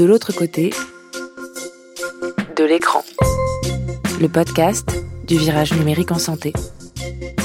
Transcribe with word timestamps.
de 0.00 0.06
l'autre 0.06 0.32
côté 0.32 0.70
de 2.56 2.64
l'écran. 2.64 3.04
Le 4.18 4.28
podcast 4.28 4.88
du 5.24 5.36
virage 5.36 5.74
numérique 5.74 6.10
en 6.10 6.18
santé. 6.18 6.54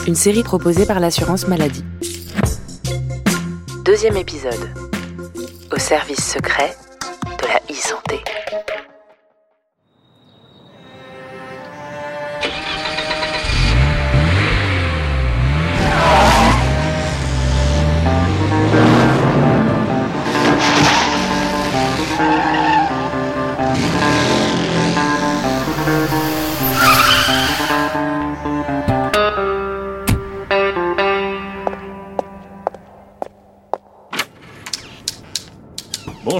Une 0.08 0.16
série 0.16 0.42
proposée 0.42 0.86
par 0.86 1.02
l'assurance 1.02 1.50
maladie. 1.50 1.84
Deuxième 3.84 4.16
épisode. 4.16 4.70
Au 5.70 5.78
service 5.78 6.24
secret 6.24 6.78
de 7.42 7.48
la 7.48 7.60
e-santé. 7.70 8.24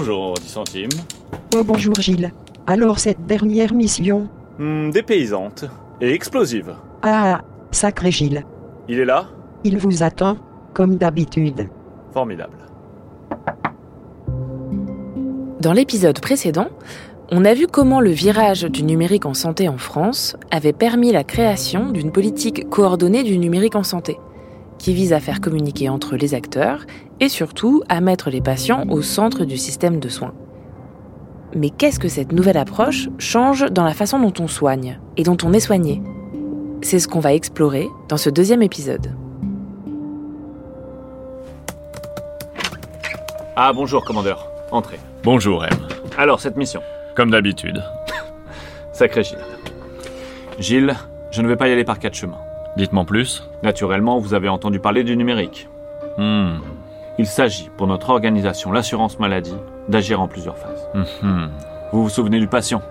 Bonjour, 0.06 0.34
10 0.34 0.48
centimes. 0.48 0.88
Oh 1.52 1.64
bonjour 1.64 1.96
Gilles. 1.96 2.32
Alors 2.68 3.00
cette 3.00 3.26
dernière 3.26 3.74
mission? 3.74 4.28
Hmm, 4.56 4.90
dépaysante 4.90 5.64
et 6.00 6.12
explosive. 6.12 6.76
Ah, 7.02 7.40
sacré 7.72 8.12
Gilles. 8.12 8.44
Il 8.86 9.00
est 9.00 9.04
là? 9.04 9.26
Il 9.64 9.78
vous 9.78 10.04
attend, 10.04 10.38
comme 10.74 10.94
d'habitude. 10.94 11.68
Formidable. 12.12 12.56
Dans 15.60 15.72
l'épisode 15.72 16.20
précédent, 16.20 16.68
on 17.32 17.44
a 17.44 17.54
vu 17.54 17.66
comment 17.66 17.98
le 17.98 18.10
virage 18.10 18.62
du 18.62 18.84
numérique 18.84 19.26
en 19.26 19.34
santé 19.34 19.68
en 19.68 19.78
France 19.78 20.36
avait 20.52 20.72
permis 20.72 21.10
la 21.10 21.24
création 21.24 21.90
d'une 21.90 22.12
politique 22.12 22.70
coordonnée 22.70 23.24
du 23.24 23.38
numérique 23.38 23.74
en 23.74 23.82
santé, 23.82 24.18
qui 24.78 24.94
vise 24.94 25.12
à 25.12 25.20
faire 25.20 25.40
communiquer 25.40 25.88
entre 25.88 26.16
les 26.16 26.34
acteurs 26.34 26.86
et 27.20 27.28
surtout 27.28 27.82
à 27.88 28.00
mettre 28.00 28.30
les 28.30 28.40
patients 28.40 28.84
au 28.90 29.02
centre 29.02 29.44
du 29.44 29.56
système 29.56 30.00
de 30.00 30.08
soins. 30.08 30.34
Mais 31.54 31.70
qu'est-ce 31.70 31.98
que 31.98 32.08
cette 32.08 32.32
nouvelle 32.32 32.58
approche 32.58 33.08
change 33.18 33.70
dans 33.70 33.84
la 33.84 33.94
façon 33.94 34.18
dont 34.18 34.34
on 34.40 34.48
soigne 34.48 35.00
et 35.16 35.22
dont 35.22 35.38
on 35.44 35.52
est 35.52 35.60
soigné? 35.60 36.02
C'est 36.82 36.98
ce 36.98 37.08
qu'on 37.08 37.20
va 37.20 37.32
explorer 37.32 37.88
dans 38.08 38.16
ce 38.16 38.30
deuxième 38.30 38.62
épisode. 38.62 39.12
Ah, 43.56 43.72
bonjour, 43.72 44.04
commandeur. 44.04 44.46
Entrez. 44.70 44.98
Bonjour 45.22 45.64
M. 45.64 45.70
Alors, 46.18 46.40
cette 46.40 46.56
mission? 46.56 46.82
Comme 47.14 47.30
d'habitude. 47.30 47.82
Sacré 48.92 49.24
Gilles. 49.24 49.38
Gilles, 50.58 50.94
je 51.30 51.40
ne 51.40 51.48
vais 51.48 51.56
pas 51.56 51.68
y 51.68 51.72
aller 51.72 51.84
par 51.84 51.98
quatre 51.98 52.14
chemins. 52.14 52.45
Dites-moi 52.76 53.04
plus. 53.04 53.48
Naturellement, 53.62 54.18
vous 54.18 54.34
avez 54.34 54.48
entendu 54.48 54.78
parler 54.80 55.02
du 55.04 55.16
numérique. 55.16 55.68
Hmm. 56.18 56.58
Il 57.18 57.26
s'agit, 57.26 57.70
pour 57.76 57.86
notre 57.86 58.10
organisation, 58.10 58.72
l'assurance 58.72 59.18
maladie, 59.18 59.56
d'agir 59.88 60.20
en 60.20 60.28
plusieurs 60.28 60.58
phases. 60.58 60.86
Mhm. 60.94 61.50
Vous 61.92 62.02
vous 62.02 62.08
souvenez 62.10 62.38
du 62.38 62.46
patient? 62.48 62.82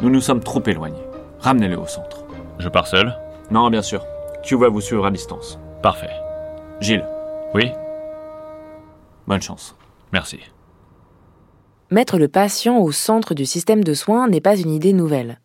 Nous 0.00 0.10
nous 0.10 0.20
sommes 0.20 0.40
trop 0.42 0.62
éloignés. 0.66 1.06
Ramenez-le 1.38 1.78
au 1.78 1.86
centre. 1.86 2.24
Je 2.58 2.68
pars 2.68 2.88
seul? 2.88 3.16
Non, 3.52 3.70
bien 3.70 3.82
sûr. 3.82 4.04
Q 4.42 4.56
va 4.56 4.68
vous 4.68 4.80
suivre 4.80 5.06
à 5.06 5.10
distance. 5.12 5.58
Parfait. 5.82 6.10
Gilles, 6.80 7.06
Oui? 7.54 7.70
Bonne 9.28 9.40
chance. 9.42 9.76
Merci. 10.12 10.40
Mettre 11.90 12.18
le 12.18 12.28
patient 12.28 12.78
au 12.78 12.90
centre 12.90 13.34
du 13.34 13.46
système 13.46 13.84
de 13.84 13.94
soins 13.94 14.26
n'est 14.28 14.40
pas 14.40 14.56
une 14.56 14.70
idée 14.70 14.92
nouvelle. 14.92 15.38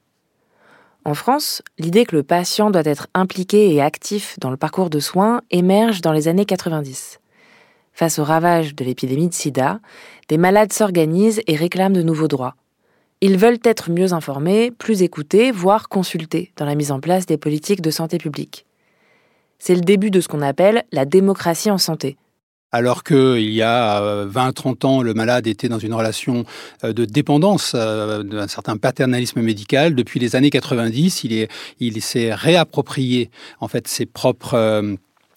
En 1.10 1.16
France, 1.16 1.64
l'idée 1.80 2.06
que 2.06 2.16
le 2.16 2.22
patient 2.22 2.70
doit 2.70 2.84
être 2.86 3.08
impliqué 3.16 3.74
et 3.74 3.82
actif 3.82 4.38
dans 4.40 4.52
le 4.52 4.58
parcours 4.58 4.92
de 4.92 5.00
soins 5.00 5.42
émerge 5.50 6.02
dans 6.02 6.12
les 6.12 6.28
années 6.28 6.46
90. 6.46 7.20
Face 7.94 8.20
au 8.20 8.24
ravage 8.24 8.76
de 8.76 8.86
l'épidémie 8.86 9.28
de 9.28 9.34
sida, 9.34 9.80
des 10.28 10.38
malades 10.38 10.72
s'organisent 10.72 11.42
et 11.48 11.56
réclament 11.56 11.94
de 11.94 12.04
nouveaux 12.04 12.28
droits. 12.28 12.54
Ils 13.22 13.40
veulent 13.40 13.58
être 13.64 13.90
mieux 13.90 14.14
informés, 14.14 14.70
plus 14.70 15.02
écoutés, 15.02 15.50
voire 15.50 15.90
consultés 15.90 16.52
dans 16.58 16.66
la 16.66 16.76
mise 16.76 16.92
en 16.92 17.00
place 17.00 17.26
des 17.26 17.38
politiques 17.38 17.82
de 17.82 17.90
santé 17.90 18.20
publique. 18.20 18.68
C'est 19.58 19.74
le 19.74 19.82
début 19.82 20.12
de 20.12 20.22
ce 20.22 20.28
qu'on 20.28 20.44
appelle 20.44 20.84
la 20.92 21.06
démocratie 21.06 21.72
en 21.72 21.80
santé. 21.80 22.18
Alors 22.72 23.04
qu'il 23.04 23.50
y 23.50 23.64
a 23.64 24.26
20-30 24.26 24.86
ans, 24.86 25.02
le 25.02 25.14
malade 25.14 25.48
était 25.48 25.70
dans 25.70 25.80
une 25.80 25.94
relation 25.94 26.46
euh, 26.84 26.94
de 26.94 27.06
dépendance 27.06 27.74
euh, 27.76 28.24
d'un 28.24 28.48
certain 28.48 28.78
paternalisme 28.78 29.42
médical. 29.42 29.96
Depuis 29.96 30.20
les 30.20 30.36
années 30.36 30.52
90, 30.52 31.24
il, 31.24 31.48
il 31.80 32.02
s'est 32.02 32.34
réapproprié 32.34 33.32
en 33.60 33.68
fait 33.68 33.88
ses 33.88 34.06
propres 34.06 34.96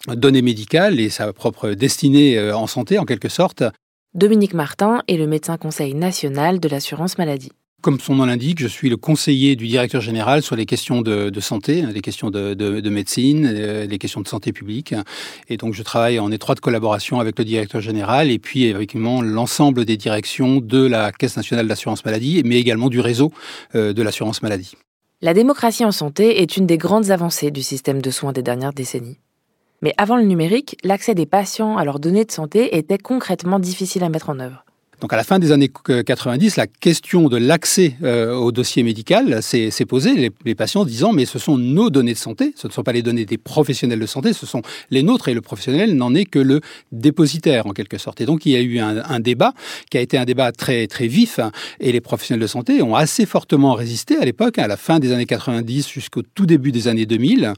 euh, 0.08 0.16
données 0.16 0.42
médicales 0.42 0.98
et 1.00 1.10
sa 1.10 1.32
propre 1.32 1.70
destinée 1.70 2.36
euh, 2.36 2.56
en 2.56 2.66
santé, 2.66 2.98
en 2.98 3.04
quelque 3.04 3.28
sorte. 3.28 3.62
Dominique 4.14 4.54
Martin 4.54 5.02
est 5.08 5.16
le 5.16 5.26
médecin 5.26 5.56
conseil 5.56 5.94
national 5.94 6.60
de 6.60 6.68
l'assurance 6.68 7.18
maladie. 7.18 7.52
Comme 7.82 7.98
son 7.98 8.14
nom 8.14 8.26
l'indique, 8.26 8.60
je 8.60 8.68
suis 8.68 8.88
le 8.88 8.96
conseiller 8.96 9.56
du 9.56 9.66
directeur 9.66 10.00
général 10.00 10.40
sur 10.42 10.54
les 10.54 10.66
questions 10.66 11.02
de, 11.02 11.40
santé, 11.40 11.82
les 11.82 12.00
questions 12.00 12.30
de, 12.30 12.54
de, 12.54 12.78
de 12.78 12.90
médecine, 12.90 13.44
euh, 13.44 13.86
les 13.86 13.98
questions 13.98 14.20
de 14.20 14.28
santé 14.28 14.52
publique. 14.52 14.94
Et 15.48 15.56
donc, 15.56 15.74
je 15.74 15.82
travaille 15.82 16.20
en 16.20 16.30
étroite 16.30 16.60
collaboration 16.60 17.18
avec 17.18 17.36
le 17.40 17.44
directeur 17.44 17.80
général 17.80 18.30
et 18.30 18.38
puis 18.38 18.72
avec 18.72 18.94
l'ensemble 18.94 19.84
des 19.84 19.96
directions 19.96 20.60
de 20.60 20.86
la 20.86 21.10
Caisse 21.10 21.36
nationale 21.36 21.66
d'assurance 21.66 22.04
maladie, 22.04 22.42
mais 22.44 22.60
également 22.60 22.88
du 22.88 23.00
réseau 23.00 23.32
euh, 23.74 23.92
de 23.92 24.02
l'assurance 24.02 24.42
maladie. 24.42 24.76
La 25.20 25.34
démocratie 25.34 25.84
en 25.84 25.92
santé 25.92 26.40
est 26.40 26.56
une 26.56 26.66
des 26.66 26.78
grandes 26.78 27.10
avancées 27.10 27.50
du 27.50 27.62
système 27.62 28.00
de 28.00 28.10
soins 28.12 28.32
des 28.32 28.44
dernières 28.44 28.72
décennies. 28.72 29.18
Mais 29.80 29.92
avant 29.96 30.16
le 30.16 30.22
numérique, 30.22 30.76
l'accès 30.84 31.16
des 31.16 31.26
patients 31.26 31.76
à 31.76 31.84
leurs 31.84 31.98
données 31.98 32.24
de 32.24 32.30
santé 32.30 32.76
était 32.76 32.98
concrètement 32.98 33.58
difficile 33.58 34.04
à 34.04 34.08
mettre 34.08 34.30
en 34.30 34.38
œuvre. 34.38 34.64
Donc 35.02 35.12
à 35.12 35.16
la 35.16 35.24
fin 35.24 35.40
des 35.40 35.50
années 35.50 35.68
90, 35.68 36.54
la 36.54 36.68
question 36.68 37.28
de 37.28 37.36
l'accès 37.36 37.96
euh, 38.04 38.36
au 38.36 38.52
dossier 38.52 38.84
médical 38.84 39.42
s'est 39.42 39.72
posée, 39.84 40.30
les, 40.44 40.54
patients 40.54 40.84
disant 40.84 41.12
mais 41.12 41.24
ce 41.24 41.40
sont 41.40 41.58
nos 41.58 41.90
données 41.90 42.12
de 42.12 42.18
santé, 42.18 42.54
ce 42.54 42.68
ne 42.68 42.72
sont 42.72 42.84
pas 42.84 42.92
les 42.92 43.02
données 43.02 43.24
des 43.24 43.36
professionnels 43.36 43.98
de 43.98 44.06
santé, 44.06 44.32
ce 44.32 44.46
sont 44.46 44.62
les 44.92 45.02
nôtres 45.02 45.26
et 45.26 45.34
le 45.34 45.40
professionnel 45.40 45.96
n'en 45.96 46.14
est 46.14 46.24
que 46.24 46.38
le 46.38 46.60
dépositaire 46.92 47.66
en 47.66 47.72
quelque 47.72 47.98
sorte. 47.98 48.20
Et 48.20 48.26
donc 48.26 48.46
il 48.46 48.52
y 48.52 48.56
a 48.56 48.60
eu 48.60 48.78
un, 48.78 49.02
un, 49.02 49.18
débat 49.18 49.54
qui 49.90 49.98
a 49.98 50.00
été 50.00 50.18
un 50.18 50.24
débat 50.24 50.52
très 50.52 50.86
très 50.86 51.08
vif 51.08 51.40
et 51.80 51.90
les 51.90 52.00
professionnels 52.00 52.42
de 52.42 52.46
santé 52.46 52.80
ont 52.80 52.94
assez 52.94 53.26
fortement 53.26 53.74
résisté 53.74 54.16
à 54.18 54.24
l'époque, 54.24 54.60
à 54.60 54.68
la 54.68 54.76
fin 54.76 55.00
des 55.00 55.10
années 55.10 55.26
90 55.26 55.90
jusqu'au 55.90 56.22
tout 56.22 56.46
début 56.46 56.70
des 56.70 56.86
années 56.86 57.06
2000. 57.06 57.54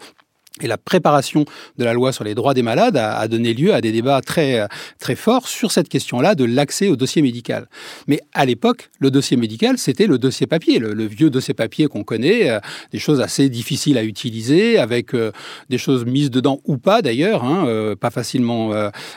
Et 0.62 0.68
la 0.68 0.78
préparation 0.78 1.44
de 1.78 1.84
la 1.84 1.92
loi 1.92 2.12
sur 2.12 2.22
les 2.22 2.36
droits 2.36 2.54
des 2.54 2.62
malades 2.62 2.96
a, 2.96 3.26
donné 3.26 3.54
lieu 3.54 3.74
à 3.74 3.80
des 3.80 3.90
débats 3.90 4.20
très, 4.20 4.68
très 5.00 5.16
forts 5.16 5.48
sur 5.48 5.72
cette 5.72 5.88
question-là 5.88 6.36
de 6.36 6.44
l'accès 6.44 6.88
au 6.88 6.94
dossier 6.94 7.22
médical. 7.22 7.66
Mais 8.06 8.20
à 8.32 8.44
l'époque, 8.46 8.90
le 9.00 9.10
dossier 9.10 9.36
médical, 9.36 9.78
c'était 9.78 10.06
le 10.06 10.16
dossier 10.16 10.46
papier, 10.46 10.78
le, 10.78 11.06
vieux 11.06 11.28
dossier 11.28 11.54
papier 11.54 11.88
qu'on 11.88 12.04
connaît, 12.04 12.50
euh, 12.50 12.60
des 12.92 13.00
choses 13.00 13.20
assez 13.20 13.48
difficiles 13.48 13.98
à 13.98 14.04
utiliser, 14.04 14.78
avec 14.78 15.12
euh, 15.14 15.32
des 15.70 15.78
choses 15.78 16.04
mises 16.04 16.30
dedans 16.30 16.60
ou 16.64 16.78
pas 16.78 17.02
d'ailleurs, 17.02 17.44
hein, 17.44 17.66
euh, 17.66 17.96
pas 17.96 18.10
facilement 18.10 18.72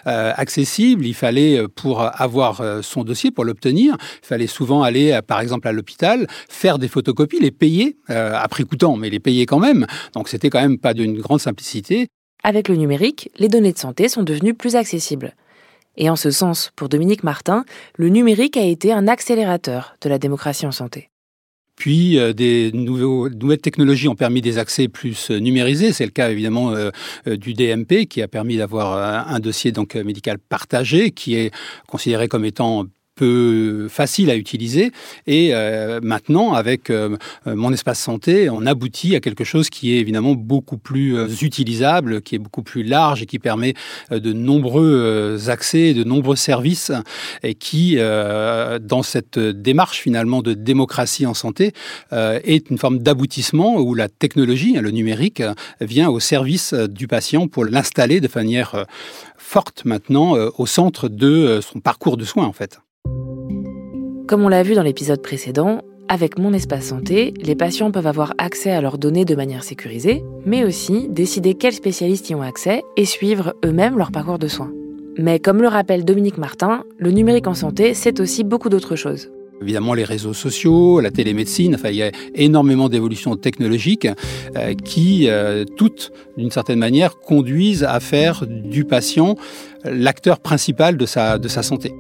accessibles. 0.06 1.06
Il 1.06 1.14
fallait, 1.14 1.68
pour 1.76 2.02
avoir 2.02 2.62
son 2.82 3.04
dossier, 3.04 3.32
pour 3.32 3.46
l'obtenir, 3.46 3.96
il 4.24 4.28
fallait 4.28 4.48
souvent 4.48 4.84
aller, 4.84 5.20
par 5.28 5.40
exemple, 5.40 5.68
à 5.68 5.72
l'hôpital, 5.72 6.28
faire 6.50 6.80
des 6.80 6.88
photocopies, 6.88 7.40
les 7.40 7.52
payer, 7.52 7.98
prix 8.50 8.64
coûtant, 8.66 8.96
mais 8.98 9.10
les 9.10 9.20
payer 9.20 9.46
quand 9.46 9.60
même. 9.60 9.86
Donc 10.14 10.30
c'était 10.30 10.50
quand 10.50 10.62
même 10.62 10.78
pas 10.78 10.94
d'une 10.94 11.20
grande 11.28 11.42
simplicité. 11.42 12.08
Avec 12.44 12.70
le 12.70 12.76
numérique, 12.76 13.30
les 13.38 13.50
données 13.50 13.74
de 13.74 13.78
santé 13.78 14.10
sont 14.10 14.24
devenues 14.24 14.54
plus 14.54 14.76
accessibles. 14.76 15.36
Et 15.98 16.10
en 16.10 16.16
ce 16.16 16.32
sens, 16.32 16.72
pour 16.76 16.90
Dominique 16.90 17.24
Martin, 17.24 17.66
le 17.98 18.10
numérique 18.10 18.58
a 18.58 18.64
été 18.64 18.94
un 18.94 19.08
accélérateur 19.08 19.96
de 20.02 20.10
la 20.10 20.20
démocratie 20.20 20.66
en 20.66 20.72
santé. 20.72 21.10
Puis 21.76 22.18
euh, 22.18 22.34
des 22.34 22.72
nouveaux, 22.74 23.30
nouvelles 23.30 23.60
technologies 23.60 24.08
ont 24.08 24.16
permis 24.16 24.42
des 24.42 24.58
accès 24.58 24.88
plus 24.88 25.30
euh, 25.30 25.40
numérisés. 25.40 25.94
C'est 25.94 26.06
le 26.06 26.12
cas 26.12 26.32
évidemment 26.32 26.72
euh, 26.72 26.90
du 27.26 27.54
DMP 27.54 28.08
qui 28.08 28.22
a 28.22 28.28
permis 28.28 28.58
d'avoir 28.58 28.98
un, 28.98 29.36
un 29.36 29.40
dossier 29.40 29.72
donc 29.72 29.96
médical 29.96 30.40
partagé 30.40 31.12
qui 31.12 31.36
est 31.36 31.52
considéré 31.88 32.28
comme 32.28 32.46
étant 32.46 32.86
peu 33.18 33.88
facile 33.90 34.30
à 34.30 34.36
utiliser. 34.36 34.92
Et 35.26 35.50
euh, 35.54 36.00
maintenant, 36.02 36.54
avec 36.54 36.90
euh, 36.90 37.18
mon 37.46 37.74
espace 37.74 38.00
santé, 38.00 38.50
on 38.50 38.66
aboutit 38.66 39.16
à 39.16 39.20
quelque 39.20 39.44
chose 39.44 39.70
qui 39.70 39.94
est 39.94 40.00
évidemment 40.00 40.36
beaucoup 40.36 40.78
plus 40.78 41.18
euh, 41.18 41.28
utilisable, 41.42 42.22
qui 42.22 42.36
est 42.36 42.40
beaucoup 42.40 42.64
plus 42.64 42.84
large 42.84 43.24
et 43.24 43.26
qui 43.26 43.40
permet 43.40 43.74
euh, 44.12 44.20
de 44.20 44.34
nombreux 44.34 44.94
euh, 44.94 45.50
accès, 45.50 45.94
de 45.94 46.04
nombreux 46.04 46.36
services 46.36 46.92
et 47.44 47.56
qui, 47.56 47.96
euh, 47.98 48.80
dans 48.80 49.04
cette 49.04 49.40
démarche 49.40 50.00
finalement 50.00 50.42
de 50.42 50.54
démocratie 50.54 51.26
en 51.26 51.34
santé, 51.34 51.74
est 52.12 52.70
une 52.70 52.78
forme 52.78 53.00
d'aboutissement 53.00 53.78
où 53.78 53.94
la 53.94 54.10
technologie, 54.10 54.74
le 54.74 54.92
numérique, 54.92 55.42
vient 55.82 56.10
au 56.10 56.20
service 56.20 56.74
du 56.74 57.08
patient 57.08 57.48
pour 57.48 57.66
l'installer 57.66 58.20
de 58.20 58.30
manière 58.34 58.86
forte 59.38 59.86
maintenant 59.86 60.36
au 60.58 60.66
centre 60.66 61.10
de 61.10 61.60
son 61.62 61.80
parcours 61.80 62.18
de 62.18 62.26
soins 62.26 62.46
en 62.46 62.54
fait. 62.54 62.80
Comme 64.28 64.44
on 64.44 64.50
l'a 64.50 64.62
vu 64.62 64.76
dans 64.76 64.84
l'épisode 64.84 65.22
précédent, 65.22 65.84
avec 66.10 66.38
Mon 66.38 66.52
Espace 66.52 66.88
Santé, 66.88 67.34
les 67.42 67.56
patients 67.56 67.92
peuvent 67.92 68.08
avoir 68.08 68.34
accès 68.38 68.72
à 68.72 68.82
leurs 68.82 68.98
données 68.98 69.24
de 69.24 69.36
manière 69.36 69.64
sécurisée, 69.64 70.22
mais 70.46 70.66
aussi 70.66 71.08
décider 71.08 71.54
quels 71.54 71.72
spécialistes 71.72 72.30
y 72.30 72.36
ont 72.36 72.42
accès 72.42 72.84
et 72.98 73.06
suivre 73.06 73.56
eux-mêmes 73.64 73.98
leur 73.98 74.12
parcours 74.12 74.38
de 74.38 74.50
soins. 74.50 74.74
Mais 75.18 75.40
comme 75.40 75.62
le 75.62 75.70
rappelle 75.70 76.04
Dominique 76.04 76.38
Martin, 76.38 76.84
le 76.98 77.12
numérique 77.12 77.48
en 77.48 77.54
santé, 77.54 77.94
c'est 77.94 78.20
aussi 78.20 78.44
beaucoup 78.44 78.68
d'autres 78.68 78.98
choses. 78.98 79.32
Évidemment, 79.62 79.94
les 79.94 80.04
réseaux 80.04 80.34
sociaux, 80.34 81.00
la 81.00 81.10
télémédecine, 81.10 81.76
enfin, 81.76 81.90
il 81.90 81.96
y 81.96 82.04
a 82.04 82.12
énormément 82.36 82.90
d'évolutions 82.90 83.38
technologiques 83.38 84.10
euh, 84.58 84.74
qui, 84.74 85.30
euh, 85.30 85.64
toutes, 85.78 86.12
d'une 86.36 86.52
certaine 86.52 86.80
manière, 86.80 87.18
conduisent 87.18 87.86
à 87.86 88.02
faire 88.02 88.44
du 88.46 88.84
patient 88.84 89.36
l'acteur 89.86 90.42
principal 90.42 90.98
de 90.98 91.06
sa, 91.06 91.38
de 91.38 91.48
sa 91.48 91.64
santé. 91.64 91.94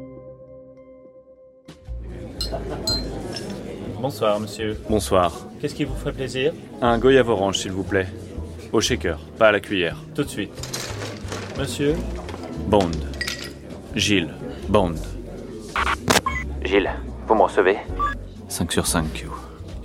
Bonsoir, 4.00 4.40
monsieur. 4.40 4.80
Bonsoir. 4.90 5.32
Qu'est-ce 5.60 5.74
qui 5.74 5.84
vous 5.84 5.96
ferait 5.96 6.14
plaisir? 6.14 6.54
Un 6.82 7.00
goyave 7.00 7.30
orange, 7.30 7.58
s'il 7.58 7.72
vous 7.72 7.84
plaît. 7.84 8.08
Au 8.72 8.80
shaker, 8.80 9.18
pas 9.40 9.48
à 9.48 9.52
la 9.52 9.60
cuillère. 9.60 9.98
Tout 10.14 10.24
de 10.24 10.30
suite. 10.30 10.52
Monsieur? 11.58 11.96
Bond. 12.68 12.92
Gilles. 13.96 14.30
Bond. 14.70 14.94
Gilles, 16.64 16.92
vous 17.28 17.34
me 17.36 17.42
recevez? 17.42 17.78
5 18.50 18.72
sur 18.72 18.86
5, 18.86 19.14
Q. 19.14 19.28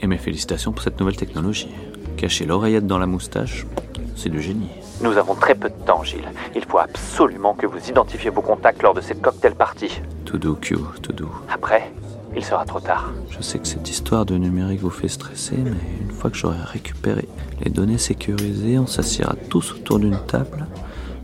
Et 0.03 0.07
mes 0.07 0.19
félicitations 0.19 0.73
pour 0.73 0.83
cette 0.83 1.01
nouvelle 1.01 1.17
technologie. 1.17 1.71
Cacher 2.19 2.45
l'oreillette 2.45 2.87
dans 2.87 2.99
la 2.99 3.07
moustache, 3.07 3.67
c'est 4.15 4.29
du 4.29 4.43
génie. 4.43 4.69
Nous 5.01 5.17
avons 5.17 5.35
très 5.35 5.55
peu 5.55 5.71
de 5.71 5.85
temps, 5.87 6.05
Gilles. 6.05 6.29
Il 6.55 6.65
faut 6.65 6.79
absolument 6.79 7.55
que 7.55 7.67
vous 7.67 7.89
identifiez 7.89 8.31
vos 8.31 8.43
contacts 8.43 8.83
lors 8.83 8.95
de 8.95 9.01
cette 9.01 9.23
cocktail 9.23 9.55
party. 9.55 10.01
Tout 10.27 10.39
doux, 10.39 10.57
Q, 10.57 10.77
tout 11.03 11.13
doux. 11.13 11.33
Après, 11.53 11.91
il 12.35 12.45
sera 12.45 12.65
trop 12.65 12.81
tard. 12.81 13.13
Je 13.31 13.43
sais 13.43 13.59
que 13.59 13.67
cette 13.67 13.89
histoire 13.89 14.25
de 14.25 14.37
numérique 14.37 14.81
vous 14.81 14.91
fait 14.91 15.09
stresser, 15.09 15.57
mais 15.57 16.01
une 16.01 16.11
fois 16.11 16.31
que 16.31 16.37
j'aurai 16.37 16.61
récupéré 16.61 17.29
les 17.63 17.71
données 17.71 17.99
sécurisées, 17.99 18.79
on 18.79 18.87
s'assiera 18.87 19.35
tous 19.49 19.73
autour 19.73 19.99
d'une 19.99 20.19
table 20.27 20.67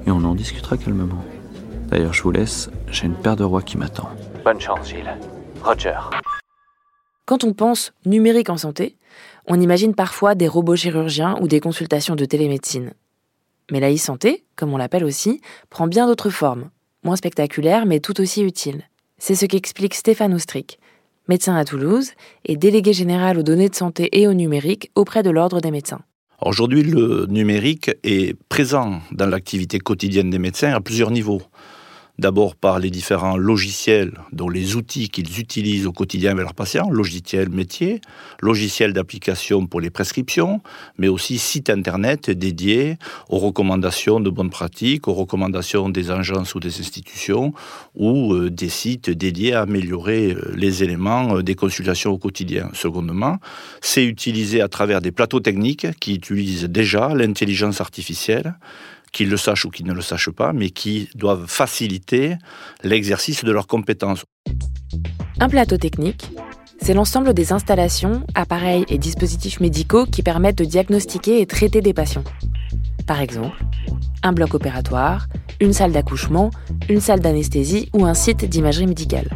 et 0.06 0.10
on 0.10 0.25
en 0.25 0.34
discutera 0.34 0.76
calmement. 0.76 1.25
D'ailleurs, 1.88 2.12
je 2.12 2.22
vous 2.22 2.31
laisse, 2.31 2.70
j'ai 2.90 3.06
une 3.06 3.14
paire 3.14 3.37
de 3.37 3.44
rois 3.44 3.62
qui 3.62 3.78
m'attend. 3.78 4.08
Bonne 4.44 4.60
chance, 4.60 4.88
Gilles. 4.88 5.16
Roger. 5.62 5.99
Quand 7.25 7.44
on 7.44 7.52
pense 7.52 7.93
numérique 8.04 8.50
en 8.50 8.56
santé, 8.56 8.96
on 9.46 9.61
imagine 9.61 9.94
parfois 9.94 10.34
des 10.34 10.49
robots 10.49 10.76
chirurgiens 10.76 11.37
ou 11.40 11.49
des 11.49 11.61
consultations 11.61 12.16
de 12.16 12.25
télémédecine. 12.25 12.93
Mais 13.70 13.81
la 13.81 13.93
e-santé, 13.93 14.44
comme 14.56 14.72
on 14.72 14.76
l'appelle 14.78 15.04
aussi, 15.04 15.40
prend 15.69 15.87
bien 15.87 16.06
d'autres 16.06 16.31
formes, 16.31 16.70
moins 17.02 17.16
spectaculaires 17.16 17.87
mais 17.87 18.00
tout 18.00 18.20
aussi 18.20 18.43
utiles. 18.43 18.84
C'est 19.19 19.34
ce 19.34 19.46
qu'explique 19.46 19.94
Stéphane 19.94 20.32
Oustric, 20.32 20.78
médecin 21.28 21.56
à 21.56 21.64
Toulouse 21.64 22.12
et 22.44 22.56
délégué 22.56 22.92
général 22.92 23.38
aux 23.38 23.42
données 23.42 23.69
de 23.69 23.75
santé 23.75 24.08
et 24.12 24.26
au 24.26 24.34
numérique 24.34 24.90
auprès 24.94 25.22
de 25.22 25.30
l'Ordre 25.30 25.60
des 25.60 25.70
médecins. 25.70 26.00
Aujourd'hui, 26.40 26.82
le 26.82 27.26
numérique 27.28 27.90
est 28.04 28.36
présent 28.48 29.00
dans 29.10 29.26
l'activité 29.26 29.78
quotidienne 29.78 30.30
des 30.30 30.38
médecins 30.38 30.72
à 30.72 30.80
plusieurs 30.80 31.10
niveaux. 31.10 31.42
D'abord 32.19 32.56
par 32.56 32.81
les 32.81 32.91
différents 32.91 33.37
logiciels, 33.37 34.12
dont 34.32 34.49
les 34.49 34.75
outils 34.75 35.09
qu'ils 35.09 35.38
utilisent 35.38 35.87
au 35.87 35.93
quotidien 35.93 36.32
avec 36.32 36.43
leurs 36.43 36.55
patients, 36.55 36.91
logiciels 36.91 37.49
métiers, 37.49 38.00
logiciels 38.43 38.93
d'application 38.93 39.67
pour 39.67 39.81
les 39.81 39.91
prescriptions, 39.91 40.61
mais 40.99 41.06
aussi 41.06 41.38
sites 41.38 41.70
internet 41.70 42.29
dédiés 42.31 42.97
aux 43.29 43.38
recommandations 43.38 44.19
de 44.19 44.31
bonnes 44.31 44.50
pratiques, 44.50 45.06
aux 45.06 45.15
recommandations 45.15 45.91
des 45.91 46.11
agences 46.11 46.56
ou 46.56 46.61
des 46.61 46.81
institutions, 46.81 47.53
ou 47.94 48.35
euh, 48.35 48.50
des 48.50 48.69
sites 48.69 49.11
dédiés 49.11 49.55
à 49.55 49.61
améliorer 49.61 50.32
euh, 50.32 50.53
les 50.56 50.82
éléments 50.82 51.37
euh, 51.37 51.43
des 51.44 51.55
consultations 51.55 52.11
au 52.11 52.19
quotidien. 52.19 52.69
Secondement, 52.73 53.38
c'est 53.81 54.05
utilisé 54.05 54.61
à 54.61 54.67
travers 54.67 55.00
des 55.00 55.12
plateaux 55.12 55.41
techniques 55.41 55.87
qui 56.00 56.17
utilisent 56.17 56.64
déjà 56.64 57.14
l'intelligence 57.14 57.81
artificielle 57.81 58.55
qu'ils 59.12 59.28
le 59.28 59.37
sachent 59.37 59.64
ou 59.64 59.70
qu'ils 59.70 59.87
ne 59.87 59.93
le 59.93 60.02
sachent 60.02 60.31
pas, 60.31 60.52
mais 60.52 60.70
qui 60.70 61.08
doivent 61.14 61.46
faciliter 61.46 62.37
l'exercice 62.82 63.44
de 63.44 63.52
leurs 63.52 63.66
compétences. 63.66 64.25
Un 65.40 65.49
plateau 65.49 65.76
technique, 65.76 66.31
c'est 66.81 66.94
l'ensemble 66.94 67.34
des 67.34 67.52
installations, 67.52 68.25
appareils 68.34 68.84
et 68.88 68.99
dispositifs 68.99 69.60
médicaux 69.60 70.06
qui 70.06 70.22
permettent 70.22 70.58
de 70.58 70.64
diagnostiquer 70.64 71.40
et 71.40 71.46
traiter 71.46 71.81
des 71.81 71.93
patients. 71.93 72.25
Par 73.06 73.20
exemple, 73.20 73.56
un 74.22 74.32
bloc 74.32 74.55
opératoire, 74.55 75.26
une 75.61 75.72
salle 75.72 75.93
d'accouchement, 75.93 76.50
une 76.88 77.00
salle 77.00 77.20
d'anesthésie 77.20 77.88
ou 77.93 78.04
un 78.04 78.14
site 78.14 78.44
d'imagerie 78.44 78.87
médicale. 78.87 79.28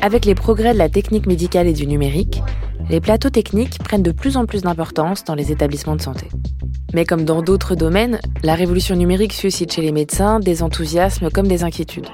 Avec 0.00 0.24
les 0.24 0.34
progrès 0.34 0.72
de 0.72 0.78
la 0.78 0.88
technique 0.88 1.26
médicale 1.26 1.66
et 1.66 1.72
du 1.72 1.86
numérique, 1.86 2.42
les 2.88 3.00
plateaux 3.00 3.30
techniques 3.30 3.78
prennent 3.78 4.02
de 4.02 4.12
plus 4.12 4.36
en 4.36 4.46
plus 4.46 4.62
d'importance 4.62 5.24
dans 5.24 5.34
les 5.34 5.50
établissements 5.50 5.96
de 5.96 6.02
santé. 6.02 6.28
Mais 6.96 7.04
comme 7.04 7.26
dans 7.26 7.42
d'autres 7.42 7.74
domaines, 7.74 8.18
la 8.42 8.54
révolution 8.54 8.96
numérique 8.96 9.34
suscite 9.34 9.70
chez 9.70 9.82
les 9.82 9.92
médecins 9.92 10.40
des 10.40 10.62
enthousiasmes 10.62 11.28
comme 11.30 11.46
des 11.46 11.62
inquiétudes. 11.62 12.08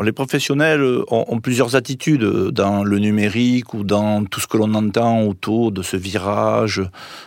Les 0.00 0.12
professionnels 0.12 1.02
ont, 1.10 1.24
ont, 1.26 1.40
plusieurs 1.40 1.74
attitudes 1.74 2.22
dans 2.22 2.84
le 2.84 3.00
numérique 3.00 3.74
ou 3.74 3.82
dans 3.82 4.24
tout 4.24 4.38
ce 4.38 4.46
que 4.46 4.56
l'on 4.56 4.74
entend 4.74 5.22
autour 5.22 5.72
de 5.72 5.82
ce 5.82 5.96
virage 5.96 6.80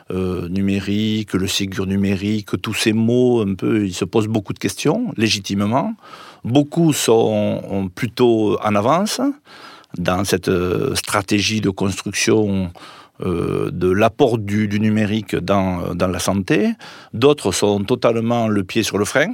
euh, 0.10 0.48
numérique, 0.48 1.34
le 1.34 1.48
ségur 1.48 1.86
numérique, 1.86 2.62
tous 2.62 2.74
ces 2.74 2.94
mots, 2.94 3.42
un 3.42 3.56
peu, 3.56 3.86
ils 3.86 3.94
se 3.94 4.06
posent 4.06 4.30
beaucoup 4.30 4.54
de 4.54 4.60
questions, 4.60 5.12
légitimement. 5.18 5.96
Beaucoup 6.46 6.94
sont 6.94 7.92
plutôt 7.94 8.58
en 8.64 8.74
avance 8.74 9.20
dans 9.98 10.24
cette 10.24 10.52
stratégie 10.96 11.60
de 11.60 11.70
construction 11.70 12.72
euh, 13.22 13.72
de 13.72 13.90
l'apport 13.90 14.38
du, 14.38 14.68
numérique 14.80 15.36
dans, 15.36 15.96
dans 15.96 16.08
la 16.08 16.20
santé. 16.20 16.74
D'autres 17.14 17.52
sont 17.52 17.84
totalement 17.84 18.48
le 18.48 18.64
pied 18.64 18.84
sur 18.84 18.98
le 18.98 19.06
frein 19.06 19.34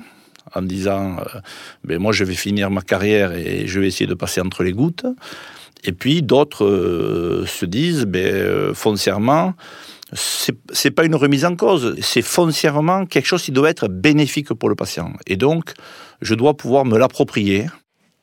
en 0.56 0.62
disant 0.62 1.18
euh, 1.20 1.40
ben 1.84 2.00
moi 2.00 2.12
je 2.12 2.24
vais 2.24 2.36
finir 2.36 2.70
ma 2.70 2.82
carrière 2.82 3.34
et 3.34 3.68
je 3.68 3.80
vais 3.80 3.88
essayer 3.88 4.08
de 4.08 4.14
passer 4.14 4.42
entre 4.42 4.64
les 4.64 4.72
gouttes. 4.72 5.06
Et 5.84 5.92
puis 5.92 6.22
d'autres 6.22 6.66
euh, 6.66 7.46
se 7.46 7.66
disent 7.66 8.06
ben, 8.06 8.26
euh, 8.26 8.74
foncièrement 8.74 9.54
c'est 10.16 10.92
pas 10.92 11.06
une 11.06 11.16
remise 11.16 11.44
en 11.44 11.56
cause, 11.56 11.96
c'est 12.02 12.22
foncièrement 12.22 13.08
quelque 13.08 13.26
chose 13.26 13.42
qui 13.42 13.52
doit 13.52 13.70
être 13.70 13.88
bénéfique 13.88 14.54
pour 14.54 14.70
le 14.70 14.76
patient. 14.76 15.12
Et 15.26 15.38
donc, 15.38 15.74
je 16.22 16.36
dois 16.36 16.56
pouvoir 16.56 16.86
me 16.86 17.00
l'approprier. 17.00 17.66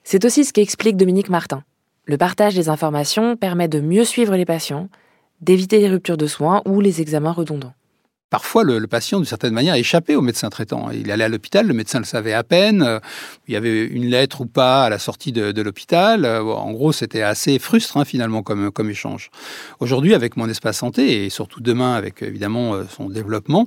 C'est 0.04 0.24
aussi 0.24 0.44
ce 0.44 0.52
qu'explique 0.52 0.96
Dominique 0.96 1.30
Martin. 1.30 1.64
Le 2.04 2.16
partage 2.16 2.54
des 2.54 2.68
informations 2.68 3.36
permet 3.36 3.66
de 3.66 3.80
mieux 3.80 4.04
suivre 4.04 4.36
les 4.36 4.44
patients, 4.44 4.88
d'éviter 5.40 5.78
les 5.78 5.88
ruptures 5.88 6.16
de 6.16 6.26
soins 6.26 6.62
ou 6.66 6.80
les 6.80 7.00
examens 7.00 7.32
redondants. 7.32 7.74
Parfois, 8.30 8.62
le, 8.62 8.86
patient, 8.86 9.18
d'une 9.18 9.26
certaine 9.26 9.52
manière, 9.52 9.74
échappait 9.74 10.14
au 10.14 10.22
médecin 10.22 10.50
traitant. 10.50 10.92
Il 10.92 11.10
allait 11.10 11.24
à 11.24 11.28
l'hôpital, 11.28 11.66
le 11.66 11.74
médecin 11.74 11.98
le 11.98 12.04
savait 12.04 12.32
à 12.32 12.44
peine. 12.44 12.80
euh, 12.82 13.00
Il 13.48 13.54
y 13.54 13.56
avait 13.56 13.84
une 13.84 14.06
lettre 14.06 14.42
ou 14.42 14.46
pas 14.46 14.84
à 14.84 14.88
la 14.88 15.00
sortie 15.00 15.32
de, 15.32 15.60
l'hôpital. 15.60 16.24
Euh, 16.24 16.40
En 16.40 16.70
gros, 16.70 16.92
c'était 16.92 17.22
assez 17.22 17.58
frustrant 17.58 18.04
finalement 18.04 18.44
comme, 18.44 18.70
comme 18.70 18.88
échange. 18.88 19.30
Aujourd'hui, 19.80 20.14
avec 20.14 20.36
mon 20.36 20.48
espace 20.48 20.78
santé 20.78 21.24
et 21.24 21.28
surtout 21.28 21.60
demain 21.60 21.94
avec 21.94 22.22
évidemment 22.22 22.74
euh, 22.74 22.84
son 22.88 23.10
développement, 23.10 23.66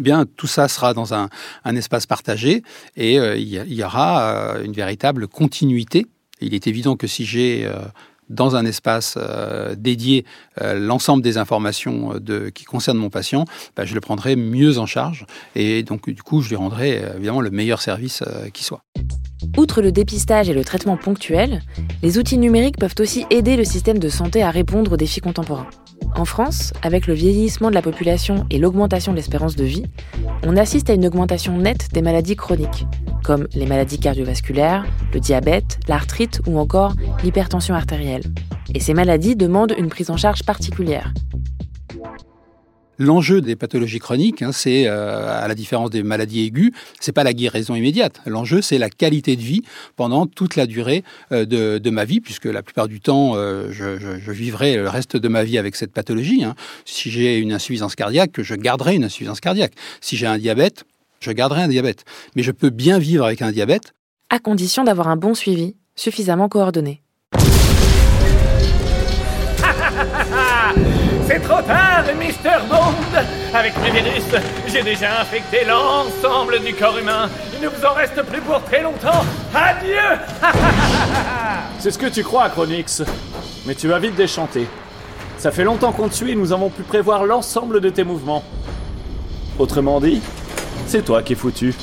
eh 0.00 0.02
bien, 0.02 0.24
tout 0.24 0.46
ça 0.46 0.66
sera 0.66 0.94
dans 0.94 1.12
un, 1.12 1.28
espace 1.66 2.06
partagé 2.06 2.62
et 2.96 3.14
il 3.14 3.72
y, 3.74 3.84
aura 3.84 4.56
une 4.64 4.72
véritable 4.72 5.28
continuité. 5.28 6.06
Il 6.40 6.52
est 6.52 6.66
évident 6.66 6.96
que 6.96 7.06
si 7.06 7.24
j'ai 7.24 7.70
dans 8.28 8.56
un 8.56 8.64
espace 8.64 9.16
euh, 9.18 9.74
dédié 9.76 10.24
euh, 10.60 10.78
l'ensemble 10.78 11.22
des 11.22 11.38
informations 11.38 12.14
euh, 12.28 12.50
qui 12.50 12.64
concernent 12.64 12.98
mon 12.98 13.10
patient, 13.10 13.44
bah, 13.76 13.84
je 13.84 13.94
le 13.94 14.00
prendrai 14.00 14.36
mieux 14.36 14.78
en 14.78 14.86
charge 14.86 15.26
et 15.54 15.82
donc 15.82 16.08
du 16.08 16.22
coup 16.22 16.42
je 16.42 16.48
lui 16.48 16.56
rendrai 16.56 17.02
évidemment 17.16 17.40
le 17.40 17.50
meilleur 17.50 17.80
service 17.80 18.22
qui 18.52 18.64
soit. 18.64 18.82
Outre 19.56 19.82
le 19.82 19.92
dépistage 19.92 20.48
et 20.48 20.54
le 20.54 20.64
traitement 20.64 20.96
ponctuel, 20.96 21.62
les 22.02 22.18
outils 22.18 22.38
numériques 22.38 22.78
peuvent 22.78 22.94
aussi 22.98 23.26
aider 23.30 23.56
le 23.56 23.64
système 23.64 23.98
de 23.98 24.08
santé 24.08 24.42
à 24.42 24.50
répondre 24.50 24.92
aux 24.92 24.96
défis 24.96 25.20
contemporains. 25.20 25.68
En 26.16 26.24
France, 26.24 26.72
avec 26.82 27.06
le 27.06 27.14
vieillissement 27.14 27.70
de 27.70 27.74
la 27.74 27.82
population 27.82 28.46
et 28.50 28.58
l'augmentation 28.58 29.12
de 29.12 29.16
l'espérance 29.16 29.56
de 29.56 29.64
vie, 29.64 29.84
on 30.44 30.56
assiste 30.56 30.90
à 30.90 30.94
une 30.94 31.06
augmentation 31.06 31.56
nette 31.56 31.88
des 31.92 32.02
maladies 32.02 32.36
chroniques, 32.36 32.86
comme 33.24 33.48
les 33.54 33.66
maladies 33.66 33.98
cardiovasculaires, 33.98 34.84
le 35.12 35.20
diabète, 35.20 35.80
l'arthrite 35.88 36.40
ou 36.46 36.58
encore 36.58 36.94
l'hypertension 37.22 37.74
artérielle. 37.74 38.22
Et 38.74 38.80
ces 38.80 38.94
maladies 38.94 39.36
demandent 39.36 39.74
une 39.76 39.88
prise 39.88 40.10
en 40.10 40.16
charge 40.16 40.42
particulière. 40.42 41.12
L'enjeu 42.98 43.40
des 43.40 43.56
pathologies 43.56 43.98
chroniques, 43.98 44.42
hein, 44.42 44.52
c'est 44.52 44.86
euh, 44.86 45.42
à 45.42 45.48
la 45.48 45.54
différence 45.54 45.90
des 45.90 46.02
maladies 46.02 46.44
aiguës, 46.46 46.70
c'est 47.00 47.12
pas 47.12 47.24
la 47.24 47.32
guérison 47.32 47.74
immédiate. 47.74 48.20
L'enjeu, 48.26 48.62
c'est 48.62 48.78
la 48.78 48.90
qualité 48.90 49.36
de 49.36 49.42
vie 49.42 49.62
pendant 49.96 50.26
toute 50.26 50.56
la 50.56 50.66
durée 50.66 51.04
euh, 51.32 51.44
de, 51.44 51.78
de 51.78 51.90
ma 51.90 52.04
vie, 52.04 52.20
puisque 52.20 52.46
la 52.46 52.62
plupart 52.62 52.88
du 52.88 53.00
temps, 53.00 53.32
euh, 53.36 53.68
je, 53.70 53.98
je, 53.98 54.18
je 54.18 54.32
vivrai 54.32 54.76
le 54.76 54.88
reste 54.88 55.16
de 55.16 55.28
ma 55.28 55.44
vie 55.44 55.58
avec 55.58 55.76
cette 55.76 55.92
pathologie. 55.92 56.44
hein. 56.44 56.54
Si 56.84 57.10
j'ai 57.10 57.38
une 57.38 57.52
insuffisance 57.52 57.94
cardiaque, 57.94 58.40
je 58.40 58.54
garderai 58.54 58.94
une 58.94 59.04
insuffisance 59.04 59.40
cardiaque. 59.40 59.72
Si 60.00 60.16
j'ai 60.16 60.26
un 60.26 60.38
diabète, 60.38 60.84
je 61.20 61.30
garderai 61.32 61.62
un 61.62 61.68
diabète. 61.68 62.04
Mais 62.36 62.42
je 62.42 62.52
peux 62.52 62.70
bien 62.70 62.98
vivre 62.98 63.24
avec 63.24 63.42
un 63.42 63.52
diabète 63.52 63.94
à 64.30 64.40
condition 64.40 64.82
d'avoir 64.82 65.08
un 65.08 65.16
bon 65.16 65.34
suivi 65.34 65.76
suffisamment 65.94 66.48
coordonnée. 66.48 67.03
C'est 71.26 71.40
trop 71.40 71.62
tard, 71.62 72.04
Mister 72.18 72.50
Bond 72.68 73.24
Avec 73.54 73.72
mes 73.80 73.90
virus, 73.90 74.24
j'ai 74.66 74.82
déjà 74.82 75.20
infecté 75.22 75.64
l'ensemble 75.64 76.60
du 76.60 76.74
corps 76.74 76.98
humain. 76.98 77.30
Il 77.54 77.62
ne 77.62 77.68
vous 77.68 77.84
en 77.84 77.94
reste 77.94 78.22
plus 78.22 78.40
pour 78.42 78.62
très 78.64 78.82
longtemps. 78.82 79.24
Adieu 79.54 80.18
C'est 81.78 81.90
ce 81.90 81.98
que 81.98 82.06
tu 82.06 82.22
crois, 82.22 82.50
Chronix. 82.50 83.02
Mais 83.66 83.74
tu 83.74 83.88
vas 83.88 83.98
vite 83.98 84.16
déchanter. 84.16 84.66
Ça 85.38 85.50
fait 85.50 85.64
longtemps 85.64 85.92
qu'on 85.92 86.08
te 86.08 86.14
suit 86.14 86.32
et 86.32 86.36
nous 86.36 86.52
avons 86.52 86.68
pu 86.68 86.82
prévoir 86.82 87.24
l'ensemble 87.24 87.80
de 87.80 87.88
tes 87.88 88.04
mouvements. 88.04 88.42
Autrement 89.58 90.00
dit, 90.00 90.20
c'est 90.86 91.04
toi 91.04 91.22
qui 91.22 91.32
es 91.32 91.36
foutu. 91.36 91.74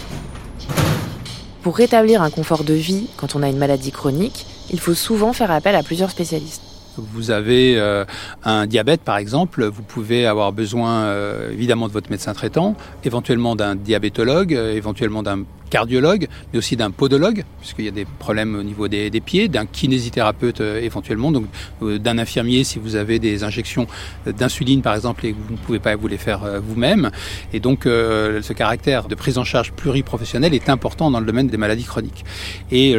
Pour 1.63 1.77
rétablir 1.77 2.21
un 2.21 2.29
confort 2.29 2.63
de 2.63 2.74
vie 2.74 3.07
quand 3.17 3.36
on 3.36 3.41
a 3.41 3.50
une 3.50 3.57
maladie 3.57 3.91
chronique, 3.91 4.45
il 4.69 4.79
faut 4.79 4.93
souvent 4.93 5.33
faire 5.33 5.51
appel 5.51 5.75
à 5.75 5.81
plusieurs 5.83 6.12
spécialistes. 6.12 6.70
Vous 7.13 7.31
avez 7.31 7.77
euh, 7.77 8.05
un 8.43 8.67
diabète, 8.67 9.01
par 9.01 9.17
exemple, 9.17 9.65
vous 9.65 9.84
pouvez 9.84 10.25
avoir 10.25 10.51
besoin 10.51 11.03
euh, 11.03 11.51
évidemment 11.51 11.88
de 11.88 11.93
votre 11.93 12.12
médecin 12.12 12.34
traitant, 12.34 12.75
éventuellement 13.03 13.55
d'un 13.55 13.75
diabétologue, 13.75 14.53
euh, 14.53 14.75
éventuellement 14.75 15.24
d'un 15.24 15.43
cardiologue, 15.70 16.27
mais 16.51 16.60
aussi 16.60 16.75
d'un 16.75 16.91
podologue, 16.91 17.46
puisqu'il 17.62 17.86
y 17.86 17.88
a 17.88 17.91
des 17.91 18.03
problèmes 18.20 18.55
au 18.55 18.63
niveau 18.63 18.89
des, 18.89 19.10
pieds, 19.22 19.48
d'un 19.48 19.65
kinésithérapeute 19.65 20.60
éventuellement, 20.60 21.31
donc 21.31 21.46
d'un 21.81 22.17
infirmier 22.17 22.65
si 22.65 22.77
vous 22.77 22.98
avez 22.98 23.20
des 23.20 23.46
injections 23.46 23.88
d'insuline 24.25 24.81
par 24.81 24.96
exemple 24.96 25.25
et 25.25 25.31
que 25.31 25.38
vous 25.38 25.53
ne 25.53 25.58
pouvez 25.58 25.79
pas 25.79 25.96
vous 25.96 26.10
les 26.10 26.17
faire 26.17 26.41
vous-même. 26.62 27.10
Et 27.53 27.62
donc 27.62 27.84
ce 27.86 28.51
caractère 28.51 29.08
de 29.08 29.15
prise 29.15 29.38
en 29.38 29.46
charge 29.46 29.72
pluriprofessionnelle 29.72 30.53
est 30.53 30.67
important 30.67 31.10
dans 31.10 31.22
le 31.22 31.25
domaine 31.25 31.48
des 31.48 31.55
maladies 31.55 31.86
chroniques. 31.86 32.25
Et 32.70 32.93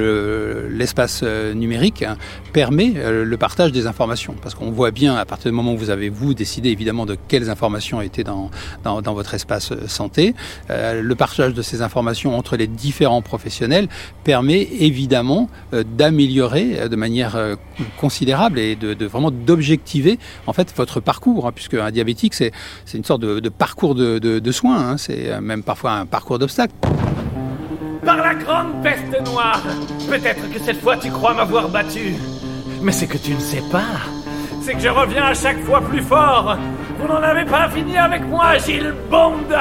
l'espace 0.71 1.23
numérique 1.23 2.05
hein, 2.05 2.17
permet 2.55 2.95
le 2.95 3.37
partage 3.37 3.71
des 3.71 3.87
informations, 3.87 3.92
parce 4.41 4.55
qu'on 4.55 4.71
voit 4.71 4.91
bien 4.91 5.17
à 5.17 5.25
partir 5.25 5.51
du 5.51 5.57
moment 5.57 5.73
où 5.73 5.77
vous 5.77 5.91
avez 5.91 6.09
vous 6.09 6.35
décidé 6.35 6.71
évidemment 6.71 7.07
de 7.07 7.17
quelles 7.29 7.51
informations 7.51 8.01
étaient 8.01 8.25
dans, 8.25 8.51
dans, 8.85 9.15
votre 9.15 9.35
espace 9.35 9.73
euh, 9.73 9.87
santé, 9.87 10.35
euh, 10.71 11.03
le 11.03 11.15
partage 11.15 11.55
de 11.55 11.63
ces 11.63 11.83
informations 11.83 12.37
entre 12.37 12.57
les 12.57 12.67
différents 12.67 13.23
professionnels 13.23 13.89
permet 14.25 14.63
évidemment 14.63 15.49
euh, 15.73 15.85
d'améliorer 15.85 16.89
de 16.89 16.97
manière 16.97 17.37
considérable 17.99 18.59
et 18.59 18.77
de, 18.77 19.07
vraiment 19.07 19.31
d'objectiver 19.31 20.19
en 20.47 20.53
fait 20.53 20.73
votre 20.77 21.01
parcours, 21.01 21.47
hein, 21.47 21.53
puisque 21.55 21.75
un 21.75 21.91
diabétique 21.91 22.35
c'est 22.35 22.53
une 22.95 23.05
sorte 23.05 23.21
de, 23.23 23.49
parcours 23.49 23.95
de, 23.95 24.19
de, 24.19 24.53
soins, 24.53 24.91
hein, 24.91 24.97
c'est 24.97 25.41
même 25.41 25.63
parfois 25.63 25.93
un 25.93 26.07
parcours 26.07 26.39
d'obstacles. 26.39 26.75
Par 28.05 28.17
la 28.17 28.35
grande 28.35 28.83
peste 28.83 29.21
noire 29.27 29.63
Peut-être 30.09 30.51
que 30.53 30.59
cette 30.59 30.81
fois 30.81 30.97
tu 30.97 31.11
crois 31.11 31.35
m'avoir 31.35 31.69
battu. 31.69 32.15
Mais 32.83 32.93
c'est 32.93 33.07
que 33.07 33.19
tu 33.19 33.35
ne 33.35 33.41
sais 33.41 33.63
pas. 33.71 34.01
C'est 34.61 34.75
que 34.75 34.81
je 34.81 34.89
reviens 34.89 35.25
à 35.25 35.35
chaque 35.35 35.61
fois 35.61 35.81
plus 35.81 36.03
fort. 36.03 36.57
Vous 36.99 37.07
n'en 37.07 37.23
avez 37.23 37.45
pas 37.45 37.69
fini 37.69 37.97
avec 37.97 38.27
moi, 38.27 38.59
Gilles 38.59 38.95
Bond 39.11 39.45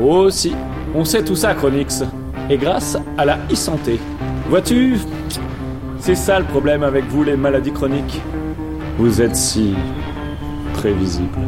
Oh 0.00 0.30
si, 0.30 0.54
on 0.94 1.04
sait 1.04 1.24
tout 1.24 1.36
ça, 1.36 1.54
Chronix. 1.54 2.02
Et 2.50 2.56
grâce 2.56 2.96
à 3.16 3.24
la 3.24 3.38
e-santé. 3.50 4.00
Vois-tu, 4.48 4.96
c'est 6.00 6.16
ça 6.16 6.40
le 6.40 6.44
problème 6.44 6.82
avec 6.82 7.04
vous, 7.04 7.22
les 7.22 7.36
maladies 7.36 7.72
chroniques. 7.72 8.20
Vous 8.98 9.22
êtes 9.22 9.36
si 9.36 9.74
prévisible. 10.74 11.38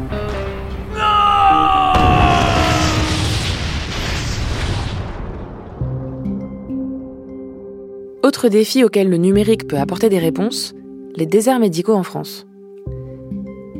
Autre 8.24 8.48
défi 8.48 8.82
auquel 8.82 9.10
le 9.10 9.18
numérique 9.18 9.68
peut 9.68 9.76
apporter 9.76 10.08
des 10.08 10.18
réponses, 10.18 10.72
les 11.14 11.26
déserts 11.26 11.58
médicaux 11.58 11.92
en 11.92 12.02
France. 12.02 12.46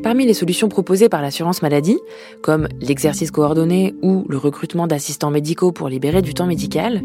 Parmi 0.03 0.27
les 0.27 0.35
solutions 0.35 0.69
proposées 0.69 1.09
par 1.09 1.23
l'assurance 1.23 1.63
maladie, 1.63 1.99
comme 2.43 2.69
l'exercice 2.79 3.31
coordonné 3.31 3.95
ou 4.03 4.27
le 4.29 4.37
recrutement 4.37 4.87
d'assistants 4.87 5.31
médicaux 5.31 5.73
pour 5.73 5.89
libérer 5.89 6.21
du 6.21 6.35
temps 6.35 6.45
médical, 6.45 7.03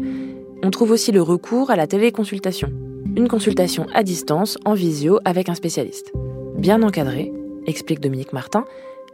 on 0.62 0.70
trouve 0.70 0.90
aussi 0.90 1.12
le 1.12 1.22
recours 1.22 1.70
à 1.70 1.76
la 1.76 1.86
téléconsultation, 1.86 2.68
une 3.16 3.26
consultation 3.26 3.86
à 3.94 4.02
distance 4.02 4.58
en 4.66 4.74
visio 4.74 5.18
avec 5.24 5.48
un 5.48 5.54
spécialiste. 5.54 6.12
Bien 6.58 6.82
encadrée, 6.82 7.32
explique 7.66 8.00
Dominique 8.00 8.34
Martin, 8.34 8.66